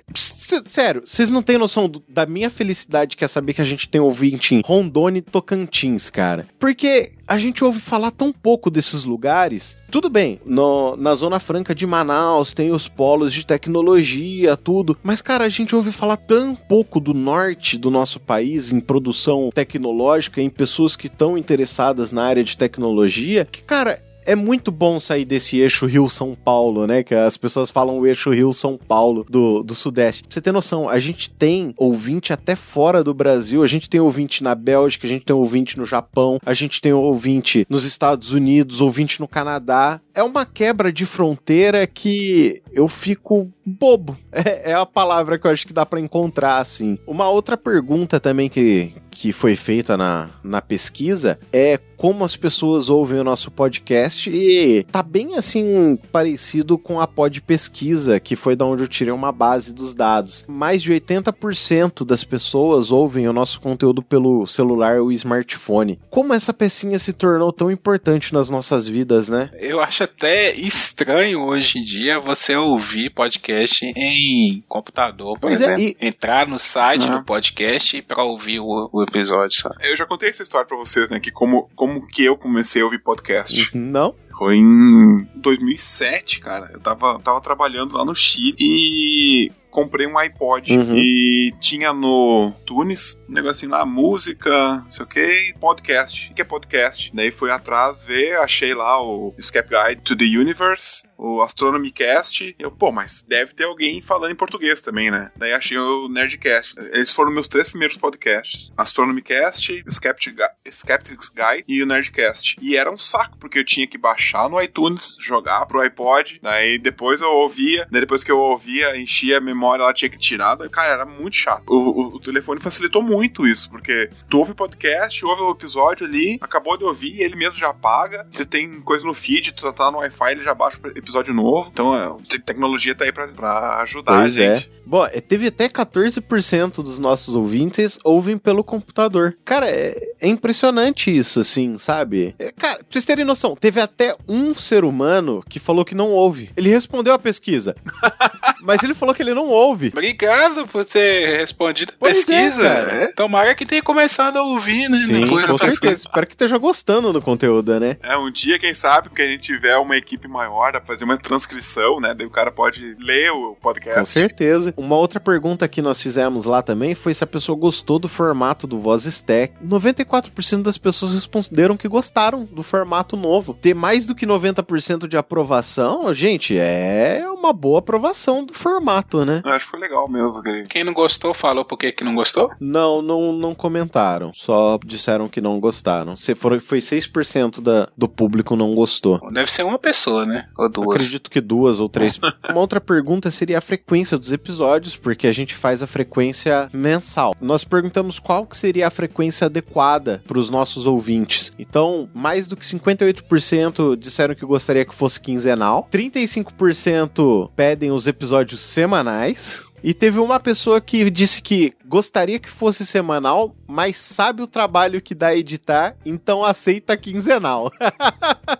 [0.65, 3.87] Sério, vocês não têm noção do- da minha felicidade que é saber que a gente
[3.87, 6.47] tem ouvinte em Rondônia e Tocantins, cara.
[6.57, 9.77] Porque a gente ouve falar tão pouco desses lugares.
[9.91, 14.97] Tudo bem, no- na Zona Franca de Manaus tem os polos de tecnologia, tudo.
[15.03, 19.49] Mas, cara, a gente ouve falar tão pouco do norte do nosso país em produção
[19.53, 24.99] tecnológica, em pessoas que estão interessadas na área de tecnologia, que, cara, é muito bom
[24.99, 27.03] sair desse eixo Rio-São Paulo, né?
[27.03, 30.23] Que as pessoas falam o eixo Rio-São Paulo do, do Sudeste.
[30.23, 33.63] Pra você ter noção, a gente tem ouvinte até fora do Brasil.
[33.63, 36.93] A gente tem ouvinte na Bélgica, a gente tem ouvinte no Japão, a gente tem
[36.93, 39.99] ouvinte nos Estados Unidos, ouvinte no Canadá.
[40.13, 44.17] É uma quebra de fronteira que eu fico bobo.
[44.31, 46.97] É, é a palavra que eu acho que dá pra encontrar, assim.
[47.05, 52.89] Uma outra pergunta também que, que foi feita na, na pesquisa é como as pessoas
[52.89, 58.55] ouvem o nosso podcast e tá bem assim parecido com a pod pesquisa, que foi
[58.55, 60.45] da onde eu tirei uma base dos dados.
[60.47, 65.99] Mais de 80% das pessoas ouvem o nosso conteúdo pelo celular ou smartphone.
[66.09, 69.49] Como essa pecinha se tornou tão importante nas nossas vidas, né?
[69.59, 75.65] Eu acho até estranho hoje em dia você ouvir podcast em computador, por Pois é,
[75.73, 75.81] exemplo.
[75.81, 77.17] e- Entrar no site Ah.
[77.17, 79.75] do podcast pra ouvir o, o episódio, sabe?
[79.83, 81.19] Eu já contei essa história pra vocês, né?
[81.19, 83.69] Que como, como que eu comecei a ouvir podcast.
[83.75, 84.15] Não?
[84.37, 86.69] Foi em 2007, cara.
[86.71, 90.97] Eu tava, tava trabalhando lá no Chile e comprei um iPod Uhum.
[90.97, 94.49] e tinha no Tunes um negocinho lá, música,
[94.83, 96.31] não sei o que, podcast.
[96.31, 97.11] O que é podcast?
[97.13, 101.03] Daí fui atrás ver, achei lá o Escape Guide to the Universe.
[101.19, 102.55] O Astronomy Cast.
[102.57, 105.31] Eu, pô, mas deve ter alguém falando em português também, né?
[105.35, 106.73] Daí achei o Nerdcast.
[106.93, 110.37] Eles foram meus três primeiros podcasts: Astronomy Cast, Skeptic,
[110.71, 112.55] Skeptics Guide e o Nerdcast.
[112.61, 116.79] E era um saco, porque eu tinha que baixar no iTunes, jogar pro iPod, daí
[116.79, 120.55] depois eu ouvia, daí depois que eu ouvia, enchia a memória, ela tinha que tirar.
[120.55, 121.63] Daí, cara, era muito chato.
[121.67, 126.07] O, o, o telefone facilitou muito isso, porque tu ouve o podcast, ouve o episódio
[126.07, 128.25] ali, acabou de ouvir, ele mesmo já apaga.
[128.29, 131.69] Se tem coisa no feed, tu tá no Wi-Fi, ele já baixa o episódio novo.
[131.71, 134.55] Então, é, a tecnologia tá aí pra, pra ajudar Pois a é.
[134.55, 134.71] gente.
[134.85, 139.37] Bom, é, teve até 14% dos nossos ouvintes ouvem pelo computador.
[139.45, 142.33] Cara, é, é impressionante isso, assim, sabe?
[142.39, 146.09] É, cara, pra vocês terem noção, teve até um ser humano que falou que não
[146.09, 146.49] ouve.
[146.57, 147.75] Ele respondeu a pesquisa.
[148.61, 149.89] mas ele falou que ele não ouve.
[149.89, 152.63] Obrigado por ter respondido a Pois é, pesquisa.
[152.63, 153.13] cara.
[153.15, 154.97] Tomara que tenha começado a ouvir, né?
[155.05, 155.79] Sim, depois com pesquisa.
[155.81, 156.07] certeza.
[156.07, 157.97] Espero que esteja gostando do conteúdo, né?
[158.01, 161.05] É, um dia, quem sabe, que a gente tiver uma equipe maior, dá pra fazer
[161.05, 162.13] uma transcrição, né?
[162.13, 163.99] Daí o cara pode ler o podcast.
[163.99, 164.73] Com certeza.
[164.75, 168.67] Uma outra pergunta que nós fizemos lá também foi se a pessoa gostou do formato
[168.67, 169.53] do Voz Stack.
[169.63, 173.53] 94% das pessoas responderam que gostaram do formato novo.
[173.53, 179.41] Ter mais do que 90% de aprovação, gente, é uma boa aprovação do formato, né?
[179.45, 180.43] Eu acho que foi legal mesmo.
[180.43, 180.63] Que...
[180.63, 182.51] Quem não gostou, falou por que que não gostou?
[182.59, 184.31] Não, não, não comentaram.
[184.33, 186.15] Só disseram que não gostaram.
[186.17, 189.19] Se for, foi 6% da, do público não gostou.
[189.31, 190.49] Deve ser uma pessoa, né?
[190.57, 190.88] Ou duas.
[190.89, 192.19] Acredito que duas ou três.
[192.49, 197.35] Uma outra pergunta seria a frequência dos episódios, porque a gente faz a frequência mensal.
[197.41, 201.53] Nós perguntamos qual que seria a frequência adequada para os nossos ouvintes.
[201.57, 208.61] Então, mais do que 58% disseram que gostaria que fosse quinzenal, 35% pedem os episódios
[208.61, 209.63] semanais.
[209.81, 215.01] E teve uma pessoa que disse que gostaria que fosse semanal, mas sabe o trabalho
[215.01, 217.71] que dá a editar, então aceita quinzenal.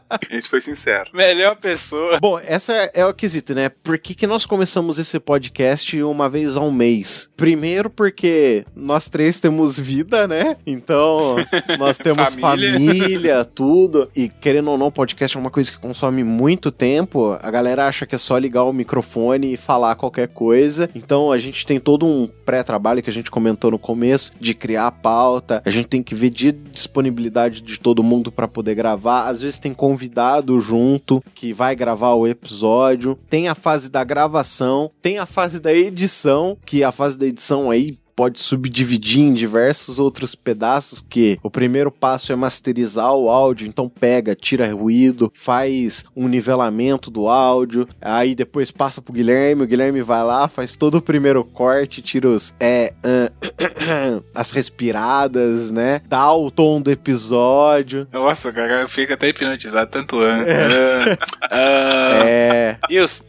[0.10, 1.12] A gente foi sincero.
[1.14, 2.20] Melhor pessoa.
[2.20, 3.70] Bom, essa é, é o quesito, né?
[3.70, 7.30] Por que, que nós começamos esse podcast uma vez ao mês?
[7.38, 10.58] Primeiro porque nós três temos vida, né?
[10.66, 11.36] Então,
[11.78, 12.74] nós temos Família.
[12.74, 13.46] família.
[13.46, 14.10] tudo.
[14.16, 17.38] E querendo ou não, podcast é uma coisa que consome muito tempo.
[17.40, 20.90] A galera acha que é só ligar o microfone e falar qualquer coisa.
[20.96, 24.88] Então, a gente tem todo um pré-trabalho que a gente comentou no começo de criar
[24.88, 25.62] a pauta.
[25.66, 29.28] A gente tem que ver de disponibilidade de todo mundo para poder gravar.
[29.28, 33.18] Às vezes tem convidado junto que vai gravar o episódio.
[33.30, 37.72] Tem a fase da gravação, tem a fase da edição, que a fase da edição
[37.72, 43.66] aí pode subdividir em diversos outros pedaços, que o primeiro passo é masterizar o áudio,
[43.66, 49.66] então pega, tira ruído, faz um nivelamento do áudio, aí depois passa pro Guilherme, o
[49.66, 56.02] Guilherme vai lá, faz todo o primeiro corte, tira os é, ahn, as respiradas, né?
[56.06, 58.06] Dá o tom do episódio.
[58.12, 60.44] Nossa, cara, fica até hipnotizado tanto ano.
[60.46, 61.18] Ah,
[61.50, 62.78] ah, É.
[62.90, 63.24] E os...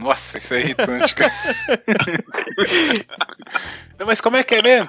[0.00, 1.32] Nossa, isso é irritante, cara.
[3.98, 4.88] Não, mas como é que é mesmo?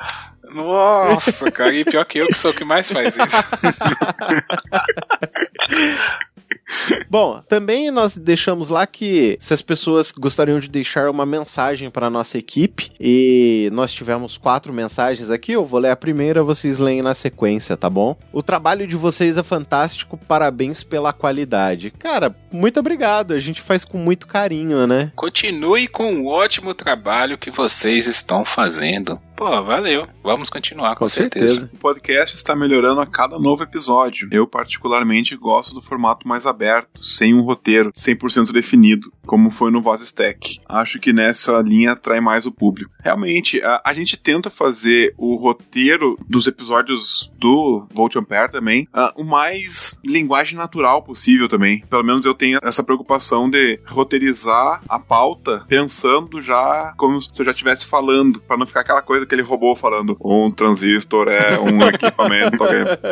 [0.52, 3.20] Nossa, cara, e pior que eu que sou o que mais faz isso.
[7.10, 12.10] Bom, também nós deixamos lá que se as pessoas gostariam de deixar uma mensagem para
[12.10, 17.02] nossa equipe, e nós tivemos quatro mensagens aqui, eu vou ler a primeira, vocês leem
[17.02, 18.18] na sequência, tá bom?
[18.32, 21.92] O trabalho de vocês é fantástico, parabéns pela qualidade.
[21.92, 25.12] Cara, muito obrigado, a gente faz com muito carinho, né?
[25.16, 29.20] Continue com o ótimo trabalho que vocês estão fazendo.
[29.40, 30.06] Pô, valeu.
[30.22, 31.70] Vamos continuar, com, certeza.
[31.74, 34.28] O podcast está melhorando a cada novo episódio.
[34.34, 39.82] Eu, particularmente, gosto do formato mais aberto, sem um roteiro 100% definido, como foi no
[39.82, 40.60] Voz Stack.
[40.68, 42.92] Acho que nessa linha atrai mais o público.
[43.02, 49.14] Realmente, a, a gente tenta fazer o roteiro dos episódios do Volt Ampere também ah,
[49.16, 51.80] o mais linguagem natural possível também.
[51.90, 57.46] Pelo menos eu tenho essa preocupação de roteirizar a pauta pensando já como se eu
[57.46, 61.88] já estivesse falando, para não ficar aquela coisa aquele robô falando um transistor é um
[61.88, 62.64] equipamento.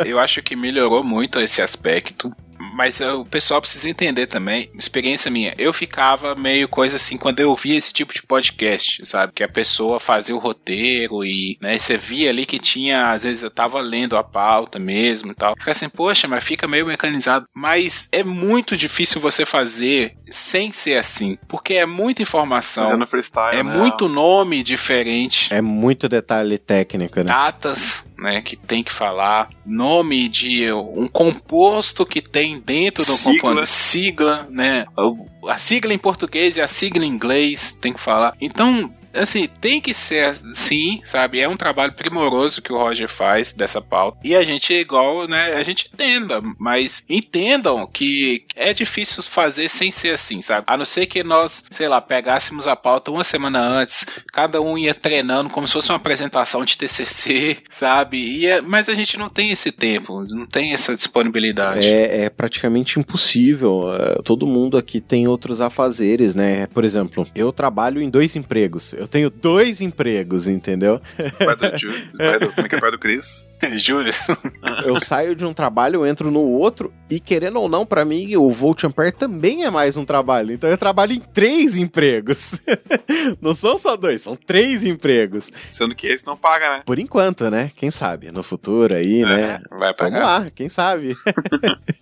[0.04, 2.32] Eu acho que melhorou muito esse aspecto.
[2.78, 7.40] Mas uh, o pessoal precisa entender também, experiência minha, eu ficava meio coisa assim quando
[7.40, 9.32] eu via esse tipo de podcast, sabe?
[9.32, 13.42] Que a pessoa fazia o roteiro e, né, você via ali que tinha, às vezes
[13.42, 15.56] eu tava lendo a pauta mesmo e tal.
[15.58, 17.46] Fica assim, poxa, mas fica meio mecanizado.
[17.52, 23.56] Mas é muito difícil você fazer sem ser assim, porque é muita informação, Fazendo freestyle,
[23.56, 23.76] é né?
[23.76, 27.24] muito nome diferente É muito detalhe técnico, né?
[27.24, 33.32] datas, né, que tem que falar, nome de um composto que tem dentro do Sigla.
[33.40, 34.86] composto, sigla, né,
[35.46, 38.34] a sigla em português e a sigla em inglês tem que falar.
[38.40, 41.40] Então, assim, tem que ser sim, sabe?
[41.40, 44.18] É um trabalho primoroso que o Roger faz dessa pauta.
[44.24, 45.54] E a gente é igual, né?
[45.54, 50.64] A gente entenda, mas entendam que é difícil fazer sem ser assim, sabe?
[50.66, 54.76] A não ser que nós, sei lá, pegássemos a pauta uma semana antes, cada um
[54.76, 58.18] ia treinando como se fosse uma apresentação de TCC, sabe?
[58.18, 61.86] E é, mas a gente não tem esse tempo, não tem essa disponibilidade.
[61.86, 63.94] É, é praticamente impossível.
[63.94, 66.66] É, todo mundo aqui tem outros afazeres, né?
[66.68, 68.94] Por exemplo, eu trabalho em dois empregos.
[68.98, 71.00] Eu tenho dois empregos, entendeu?
[71.38, 71.70] Pai do,
[72.46, 73.46] do, como é que é pai do Chris?
[73.78, 74.12] Júlio.
[74.84, 78.50] eu saio de um trabalho, entro no outro, e querendo ou não, para mim, o
[78.50, 80.52] Volt Ampere também é mais um trabalho.
[80.52, 82.60] Então eu trabalho em três empregos.
[83.40, 85.50] não são só dois, são três empregos.
[85.72, 86.82] Sendo que esse não paga, né?
[86.84, 87.70] Por enquanto, né?
[87.74, 88.32] Quem sabe?
[88.32, 89.60] No futuro aí, é, né?
[89.70, 90.20] Vai pagar.
[90.20, 91.16] Vamos lá, quem sabe?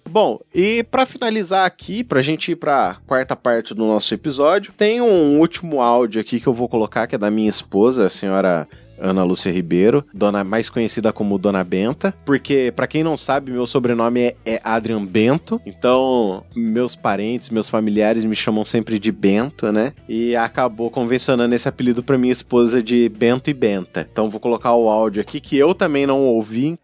[0.08, 5.00] Bom, e para finalizar aqui, pra gente ir pra quarta parte do nosso episódio, tem
[5.00, 8.68] um último áudio aqui que eu vou colocar, que é da minha esposa, a senhora
[8.98, 13.66] Ana Lúcia Ribeiro, dona mais conhecida como Dona Benta, porque para quem não sabe, meu
[13.66, 19.70] sobrenome é, é, Adrian Bento, então meus parentes, meus familiares me chamam sempre de Bento,
[19.70, 19.92] né?
[20.08, 24.08] E acabou convencionando esse apelido para minha esposa de Bento e Benta.
[24.10, 26.78] Então vou colocar o áudio aqui que eu também não ouvi,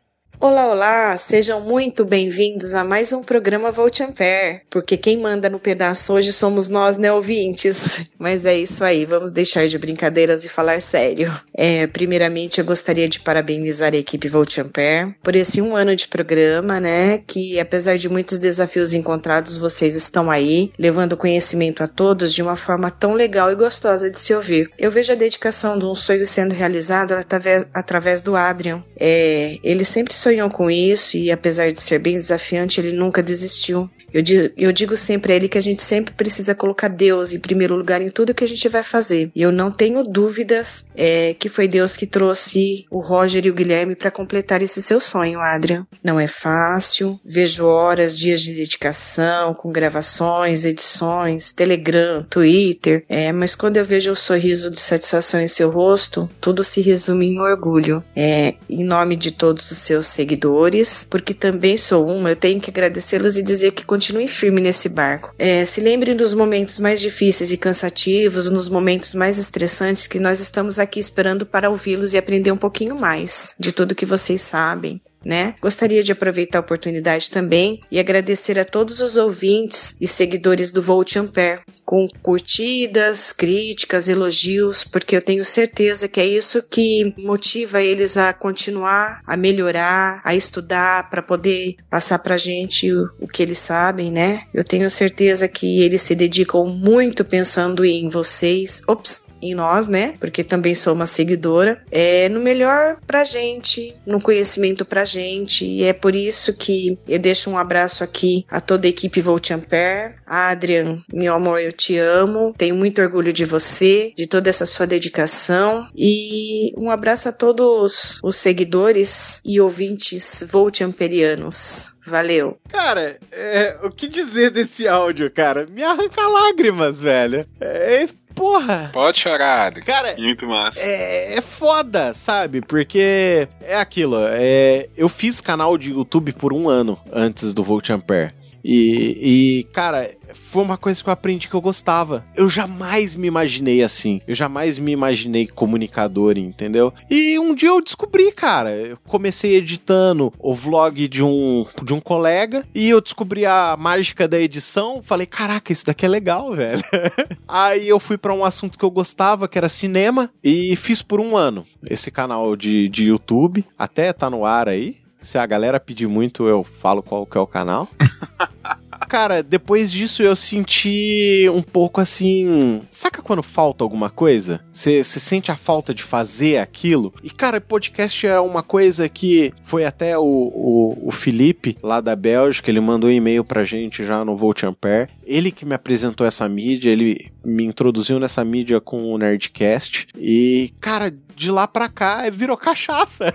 [0.45, 1.19] Olá, olá!
[1.19, 6.33] Sejam muito bem-vindos a mais um programa Volte Ampere, porque quem manda no pedaço hoje
[6.33, 8.05] somos nós, né, ouvintes?
[8.19, 11.33] Mas é isso aí, vamos deixar de brincadeiras e falar sério.
[11.55, 16.09] É, primeiramente, eu gostaria de parabenizar a equipe Volte Ampere por esse um ano de
[16.09, 22.35] programa, né, que apesar de muitos desafios encontrados, vocês estão aí, levando conhecimento a todos
[22.35, 24.69] de uma forma tão legal e gostosa de se ouvir.
[24.77, 28.83] Eu vejo a dedicação de um sonho sendo realizado através, através do Adrian.
[28.99, 33.23] É, ele sempre sonhou sonhou com isso e, apesar de ser bem desafiante, ele nunca
[33.23, 33.89] desistiu.
[34.13, 34.23] Eu
[34.57, 38.01] eu digo sempre a ele que a gente sempre precisa colocar Deus em primeiro lugar
[38.01, 39.31] em tudo que a gente vai fazer.
[39.35, 43.55] E eu não tenho dúvidas é, que foi Deus que trouxe o Roger e o
[43.55, 45.87] Guilherme para completar esse seu sonho, Adrian.
[46.03, 53.55] Não é fácil, vejo horas, dias de dedicação, com gravações, edições, Telegram, Twitter, é, mas
[53.55, 58.03] quando eu vejo o sorriso de satisfação em seu rosto, tudo se resume em orgulho.
[58.15, 62.71] É, em nome de todos os seus seguidores, porque também sou uma, eu tenho que
[62.71, 65.33] agradecê-los e dizer que continue firme nesse barco.
[65.39, 70.41] É, se lembre dos momentos mais difíceis e cansativos, nos momentos mais estressantes que nós
[70.41, 75.01] estamos aqui esperando para ouvi-los e aprender um pouquinho mais de tudo que vocês sabem
[75.25, 75.55] né?
[75.61, 80.83] Gostaria de aproveitar a oportunidade também e agradecer a todos os ouvintes e seguidores do
[80.83, 87.83] Volt Ampere, com curtidas, críticas, elogios, porque eu tenho certeza que é isso que motiva
[87.83, 93.43] eles a continuar, a melhorar, a estudar para poder passar pra gente o, o que
[93.43, 94.45] eles sabem, né?
[94.55, 98.83] Eu tenho certeza que eles se dedicam muito pensando em vocês.
[98.87, 100.15] Ops, em nós, né?
[100.21, 105.65] Porque também sou uma seguidora, é no melhor pra gente, no conhecimento pra gente.
[105.65, 109.51] E é por isso que eu deixo um abraço aqui a toda a equipe Volt
[109.51, 110.15] Ampere.
[110.27, 112.55] Adrian, meu amor, eu te amo.
[112.57, 115.89] Tenho muito orgulho de você, de toda essa sua dedicação.
[115.97, 121.91] E um abraço a todos os seguidores e ouvintes Volt Amperianos.
[122.05, 122.59] Valeu.
[122.69, 125.67] Cara, é, o que dizer desse áudio, cara?
[125.71, 127.47] Me arranca lágrimas, velho.
[127.61, 128.09] É,
[128.43, 128.91] porra.
[128.93, 129.73] Pode chorar.
[129.85, 130.81] Cara, Muito massa.
[130.81, 132.61] é, é foda, sabe?
[132.61, 134.17] Porque é aquilo.
[134.31, 138.33] É, eu fiz canal de YouTube por um ano antes do Volt Ampere.
[138.65, 142.25] E, e, cara, foi uma coisa que eu aprendi que eu gostava.
[142.35, 144.21] Eu jamais me imaginei assim.
[144.27, 146.93] Eu jamais me imaginei comunicador, entendeu?
[147.11, 148.71] E um dia eu descobri, cara.
[148.71, 154.29] Eu comecei editando o vlog de um, de um colega e eu descobri a mágica
[154.29, 155.03] da edição.
[155.03, 156.83] Falei, caraca, isso daqui é legal, velho.
[157.49, 161.21] Aí eu fui para um assunto que eu gostava, que era cinema, e fiz por
[161.21, 163.65] um ano esse canal de, de YouTube.
[163.79, 165.02] Até tá no ar aí.
[165.23, 167.89] Se a galera pedir muito, eu falo qual que é o canal.
[169.13, 172.81] Cara, depois disso eu senti um pouco assim.
[172.91, 174.65] Saca quando falta alguma coisa?
[174.73, 177.13] Você sente a falta de fazer aquilo?
[177.23, 182.17] E, cara, podcast é uma coisa que foi até o, o, o Felipe, lá da
[182.17, 185.11] Bélgica, ele mandou um e-mail pra gente já no Volt Ampere.
[185.27, 190.07] Ele que me apresentou essa mídia, ele me introduziu nessa mídia com o Nerdcast.
[190.17, 193.35] E, cara, de lá pra cá virou cachaça.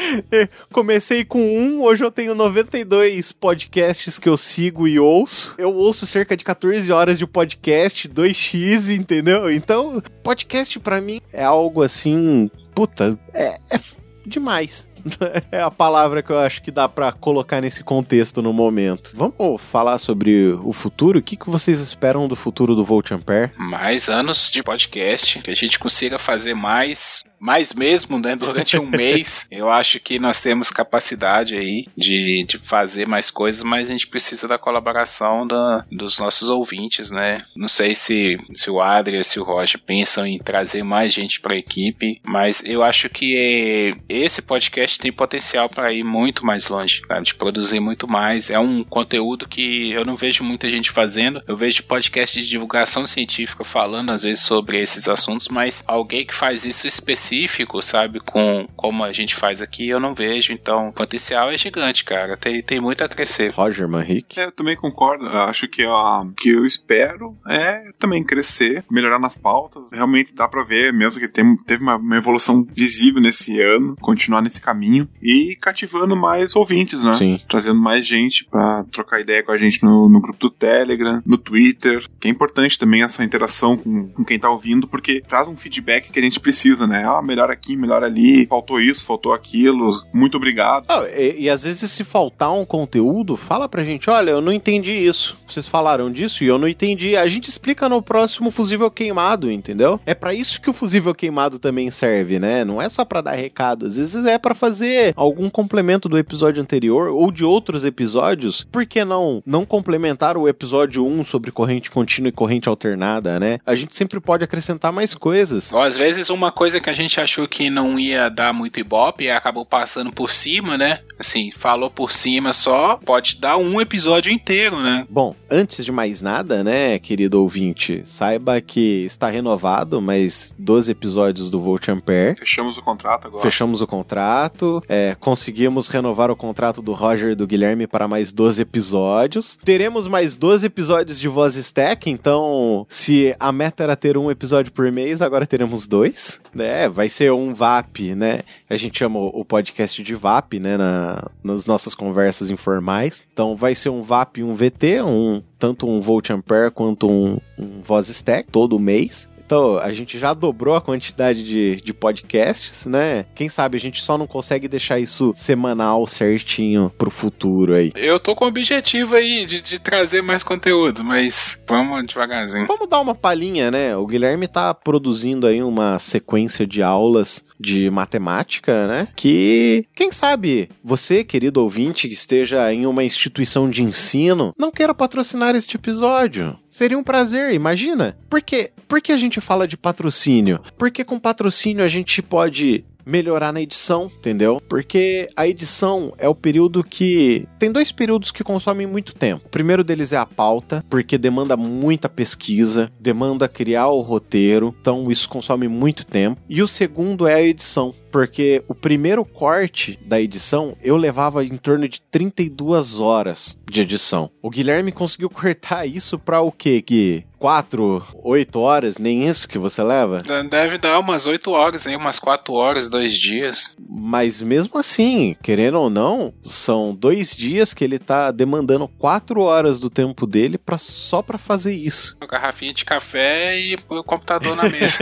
[0.72, 5.54] Comecei com um, hoje eu tenho 92 podcasts que eu sigo e ouço.
[5.58, 9.50] Eu ouço cerca de 14 horas de podcast, 2x, entendeu?
[9.50, 13.80] Então, podcast para mim é algo assim, puta, é, é
[14.26, 14.88] demais.
[15.50, 19.12] É a palavra que eu acho que dá para colocar nesse contexto no momento.
[19.14, 21.18] Vamos falar sobre o futuro?
[21.18, 23.52] O que, que vocês esperam do futuro do Volt Ampere?
[23.56, 28.36] Mais anos de podcast, que a gente consiga fazer mais, mais mesmo, né?
[28.36, 29.46] Durante um mês.
[29.50, 34.06] Eu acho que nós temos capacidade aí de, de fazer mais coisas, mas a gente
[34.06, 37.44] precisa da colaboração da, dos nossos ouvintes, né?
[37.56, 41.54] Não sei se, se o Adria, se o Roger pensam em trazer mais gente para
[41.54, 47.02] a equipe, mas eu acho que esse podcast tem potencial para ir muito mais longe,
[47.02, 48.50] cara, de produzir muito mais.
[48.50, 51.42] É um conteúdo que eu não vejo muita gente fazendo.
[51.46, 56.34] Eu vejo podcast de divulgação científica falando às vezes sobre esses assuntos, mas alguém que
[56.34, 60.52] faz isso específico, sabe, com como a gente faz aqui, eu não vejo.
[60.52, 62.36] Então, o potencial é gigante, cara.
[62.36, 63.52] Tem, tem muito a crescer.
[63.52, 64.38] Roger Manrique.
[64.38, 65.26] É, eu também concordo.
[65.26, 69.90] Eu acho que o que eu espero é também crescer, melhorar nas pautas.
[69.92, 74.42] Realmente dá para ver, mesmo que tem, teve uma, uma evolução visível nesse ano, continuar
[74.42, 77.14] nesse caminho caminho e cativando mais ouvintes, né?
[77.14, 77.40] Sim.
[77.48, 81.36] Trazendo mais gente para trocar ideia com a gente no, no, grupo do Telegram, no
[81.36, 85.56] Twitter, que é importante também essa interação com, com quem tá ouvindo, porque traz um
[85.56, 87.04] feedback que a gente precisa, né?
[87.04, 90.86] Ah, melhor aqui, melhor ali, faltou isso, faltou aquilo, muito obrigado.
[90.88, 94.52] Ah, e, e às vezes se faltar um conteúdo, fala pra gente, olha, eu não
[94.52, 95.36] entendi isso.
[95.46, 97.16] Vocês falaram disso e eu não entendi.
[97.16, 100.00] A gente explica no próximo fusível queimado, entendeu?
[100.06, 102.64] É para isso que o fusível queimado também serve, né?
[102.64, 106.18] Não é só para dar recado, às vezes é para fazer fazer algum complemento do
[106.18, 111.50] episódio anterior ou de outros episódios, por que não não complementar o episódio 1 sobre
[111.50, 113.58] corrente contínua e corrente alternada, né?
[113.64, 115.72] A gente sempre pode acrescentar mais coisas.
[115.72, 119.24] Ou às vezes uma coisa que a gente achou que não ia dar muito ibope
[119.24, 121.00] e acabou passando por cima, né?
[121.18, 125.06] Assim, falou por cima só, pode dar um episódio inteiro, né?
[125.08, 131.50] Bom, antes de mais nada, né, querido ouvinte, saiba que está renovado mais 12 episódios
[131.50, 132.36] do Volt Ampere.
[132.36, 133.42] Fechamos o contrato agora.
[133.42, 138.08] Fechamos o contrato contrato, é, conseguimos renovar o contrato do Roger e do Guilherme para
[138.08, 139.58] mais 12 episódios.
[139.64, 144.72] Teremos mais 12 episódios de Voz Stack, então se a meta era ter um episódio
[144.72, 146.88] por mês, agora teremos dois, né?
[146.88, 148.40] Vai ser um VAP, né?
[148.68, 150.76] A gente chama o podcast de VAP, né?
[150.76, 153.22] Na, nas nossas conversas informais.
[153.32, 157.38] Então vai ser um VAP e um VT, um tanto um Volt Ampere quanto um,
[157.58, 159.28] um Voz Stack todo mês.
[159.48, 163.24] Então, a gente já dobrou a quantidade de, de podcasts, né?
[163.34, 167.90] Quem sabe a gente só não consegue deixar isso semanal certinho pro futuro aí.
[167.96, 172.66] Eu tô com o objetivo aí de, de trazer mais conteúdo, mas vamos devagarzinho.
[172.66, 173.96] Vamos dar uma palhinha, né?
[173.96, 179.08] O Guilherme tá produzindo aí uma sequência de aulas de matemática, né?
[179.16, 184.92] Que, quem sabe, você, querido ouvinte, que esteja em uma instituição de ensino, não queira
[184.92, 186.54] patrocinar este episódio.
[186.68, 188.16] Seria um prazer, imagina.
[188.28, 188.70] Por quê?
[188.86, 190.60] Por que a gente fala de patrocínio?
[190.76, 194.60] Porque com patrocínio a gente pode melhorar na edição, entendeu?
[194.68, 197.48] Porque a edição é o período que.
[197.58, 199.46] Tem dois períodos que consomem muito tempo.
[199.46, 205.10] O primeiro deles é a pauta, porque demanda muita pesquisa, demanda criar o roteiro, então
[205.10, 206.40] isso consome muito tempo.
[206.48, 211.56] E o segundo é a edição porque o primeiro corte da edição eu levava em
[211.56, 214.30] torno de 32 horas de edição.
[214.42, 217.26] O Guilherme conseguiu cortar isso para o quê, Gui?
[217.38, 220.22] 4, 8 horas, nem isso que você leva?
[220.50, 223.76] Deve dar umas 8 horas aí, umas 4 horas, dois dias.
[223.88, 229.78] Mas mesmo assim, querendo ou não, são dois dias que ele tá demandando 4 horas
[229.78, 232.16] do tempo dele pra, só para fazer isso.
[232.20, 234.98] Uma garrafinha de café e o computador na mesa.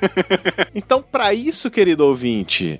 [0.74, 2.27] então, para isso, querido ouvinte,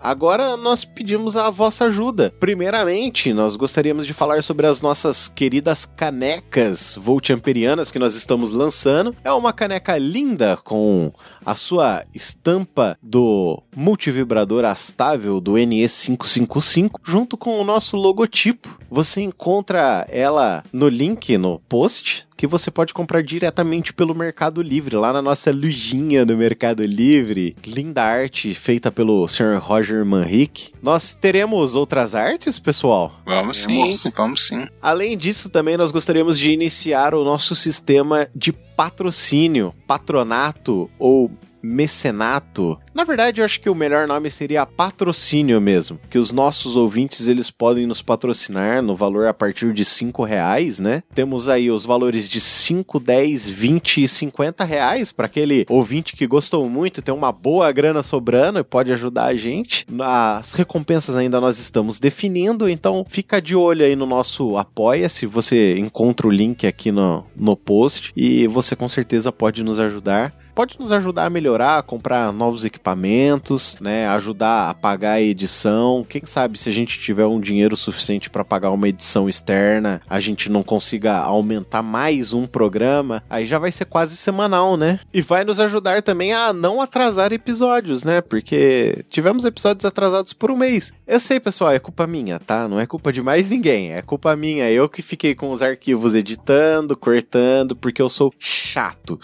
[0.00, 2.32] agora nós pedimos a vossa ajuda.
[2.38, 9.14] Primeiramente, nós gostaríamos de falar sobre as nossas queridas canecas voltamperianas que nós estamos lançando.
[9.24, 11.12] É uma caneca linda com
[11.44, 18.78] a sua estampa do multivibrador astável do NE555 junto com o nosso logotipo.
[18.90, 24.94] Você encontra ela no link no post que você pode comprar diretamente pelo Mercado Livre,
[24.94, 27.56] lá na nossa lojinha do Mercado Livre.
[27.66, 29.58] Linda arte feita pelo Sr.
[29.60, 30.70] Roger Manrique.
[30.80, 33.12] Nós teremos outras artes, pessoal?
[33.26, 34.68] Vamos sim, vamos sim.
[34.80, 41.28] Além disso, também nós gostaríamos de iniciar o nosso sistema de patrocínio, patronato ou
[41.62, 42.78] mecenato.
[42.94, 47.28] Na verdade, eu acho que o melhor nome seria patrocínio mesmo, que os nossos ouvintes
[47.28, 51.02] eles podem nos patrocinar no valor a partir de cinco reais, né?
[51.14, 56.26] Temos aí os valores de 5, 10, 20 e 50 reais para aquele ouvinte que
[56.26, 59.86] gostou muito, tem uma boa grana sobrando e pode ajudar a gente.
[60.00, 65.76] As recompensas ainda nós estamos definindo, então fica de olho aí no nosso apoia-se, você
[65.76, 70.76] encontra o link aqui no, no post e você com certeza pode nos ajudar pode
[70.80, 74.08] nos ajudar a melhorar, comprar novos equipamentos, né?
[74.08, 76.04] Ajudar a pagar a edição.
[76.08, 80.18] Quem sabe se a gente tiver um dinheiro suficiente para pagar uma edição externa, a
[80.18, 84.98] gente não consiga aumentar mais um programa, aí já vai ser quase semanal, né?
[85.14, 88.20] E vai nos ajudar também a não atrasar episódios, né?
[88.20, 90.92] Porque tivemos episódios atrasados por um mês.
[91.06, 92.66] Eu sei, pessoal, é culpa minha, tá?
[92.66, 94.68] Não é culpa de mais ninguém, é culpa minha.
[94.68, 99.20] Eu que fiquei com os arquivos editando, cortando, porque eu sou chato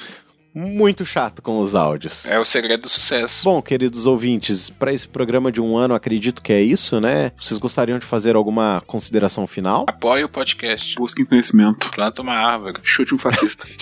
[0.55, 2.25] muito chato com os áudios.
[2.27, 3.45] É o segredo do sucesso.
[3.45, 7.33] Bom, queridos ouvintes, para esse programa de um ano, acredito que é isso, né?
[7.37, 9.87] Vocês gostariam de fazer alguma consideração final?
[9.89, 10.95] Apoie o podcast.
[10.97, 11.91] Busquem conhecimento.
[11.91, 12.79] Planta uma árvore.
[12.83, 13.67] Chute um fascista.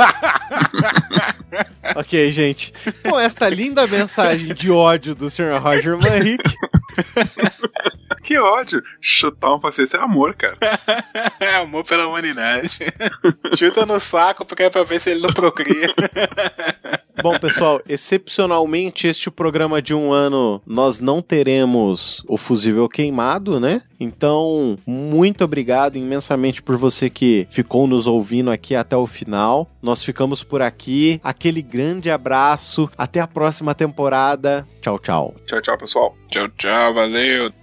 [1.96, 2.72] ok, gente.
[3.02, 5.58] Com esta linda mensagem de ódio do Sr.
[5.60, 6.54] Roger Manrique.
[8.22, 8.82] que ódio.
[9.00, 10.58] Chutar um fascista é amor, cara.
[11.40, 12.78] é amor pela humanidade.
[13.58, 15.94] Chuta no saco porque é pra ver se ele não procria.
[17.22, 23.82] Bom, pessoal, excepcionalmente este programa de um ano nós não teremos o fusível queimado, né?
[23.98, 29.68] Então, muito obrigado imensamente por você que ficou nos ouvindo aqui até o final.
[29.82, 31.20] Nós ficamos por aqui.
[31.22, 32.90] Aquele grande abraço.
[32.96, 34.66] Até a próxima temporada.
[34.80, 35.34] Tchau, tchau.
[35.46, 36.16] Tchau, tchau, pessoal.
[36.30, 36.94] Tchau, tchau.
[36.94, 37.59] Valeu.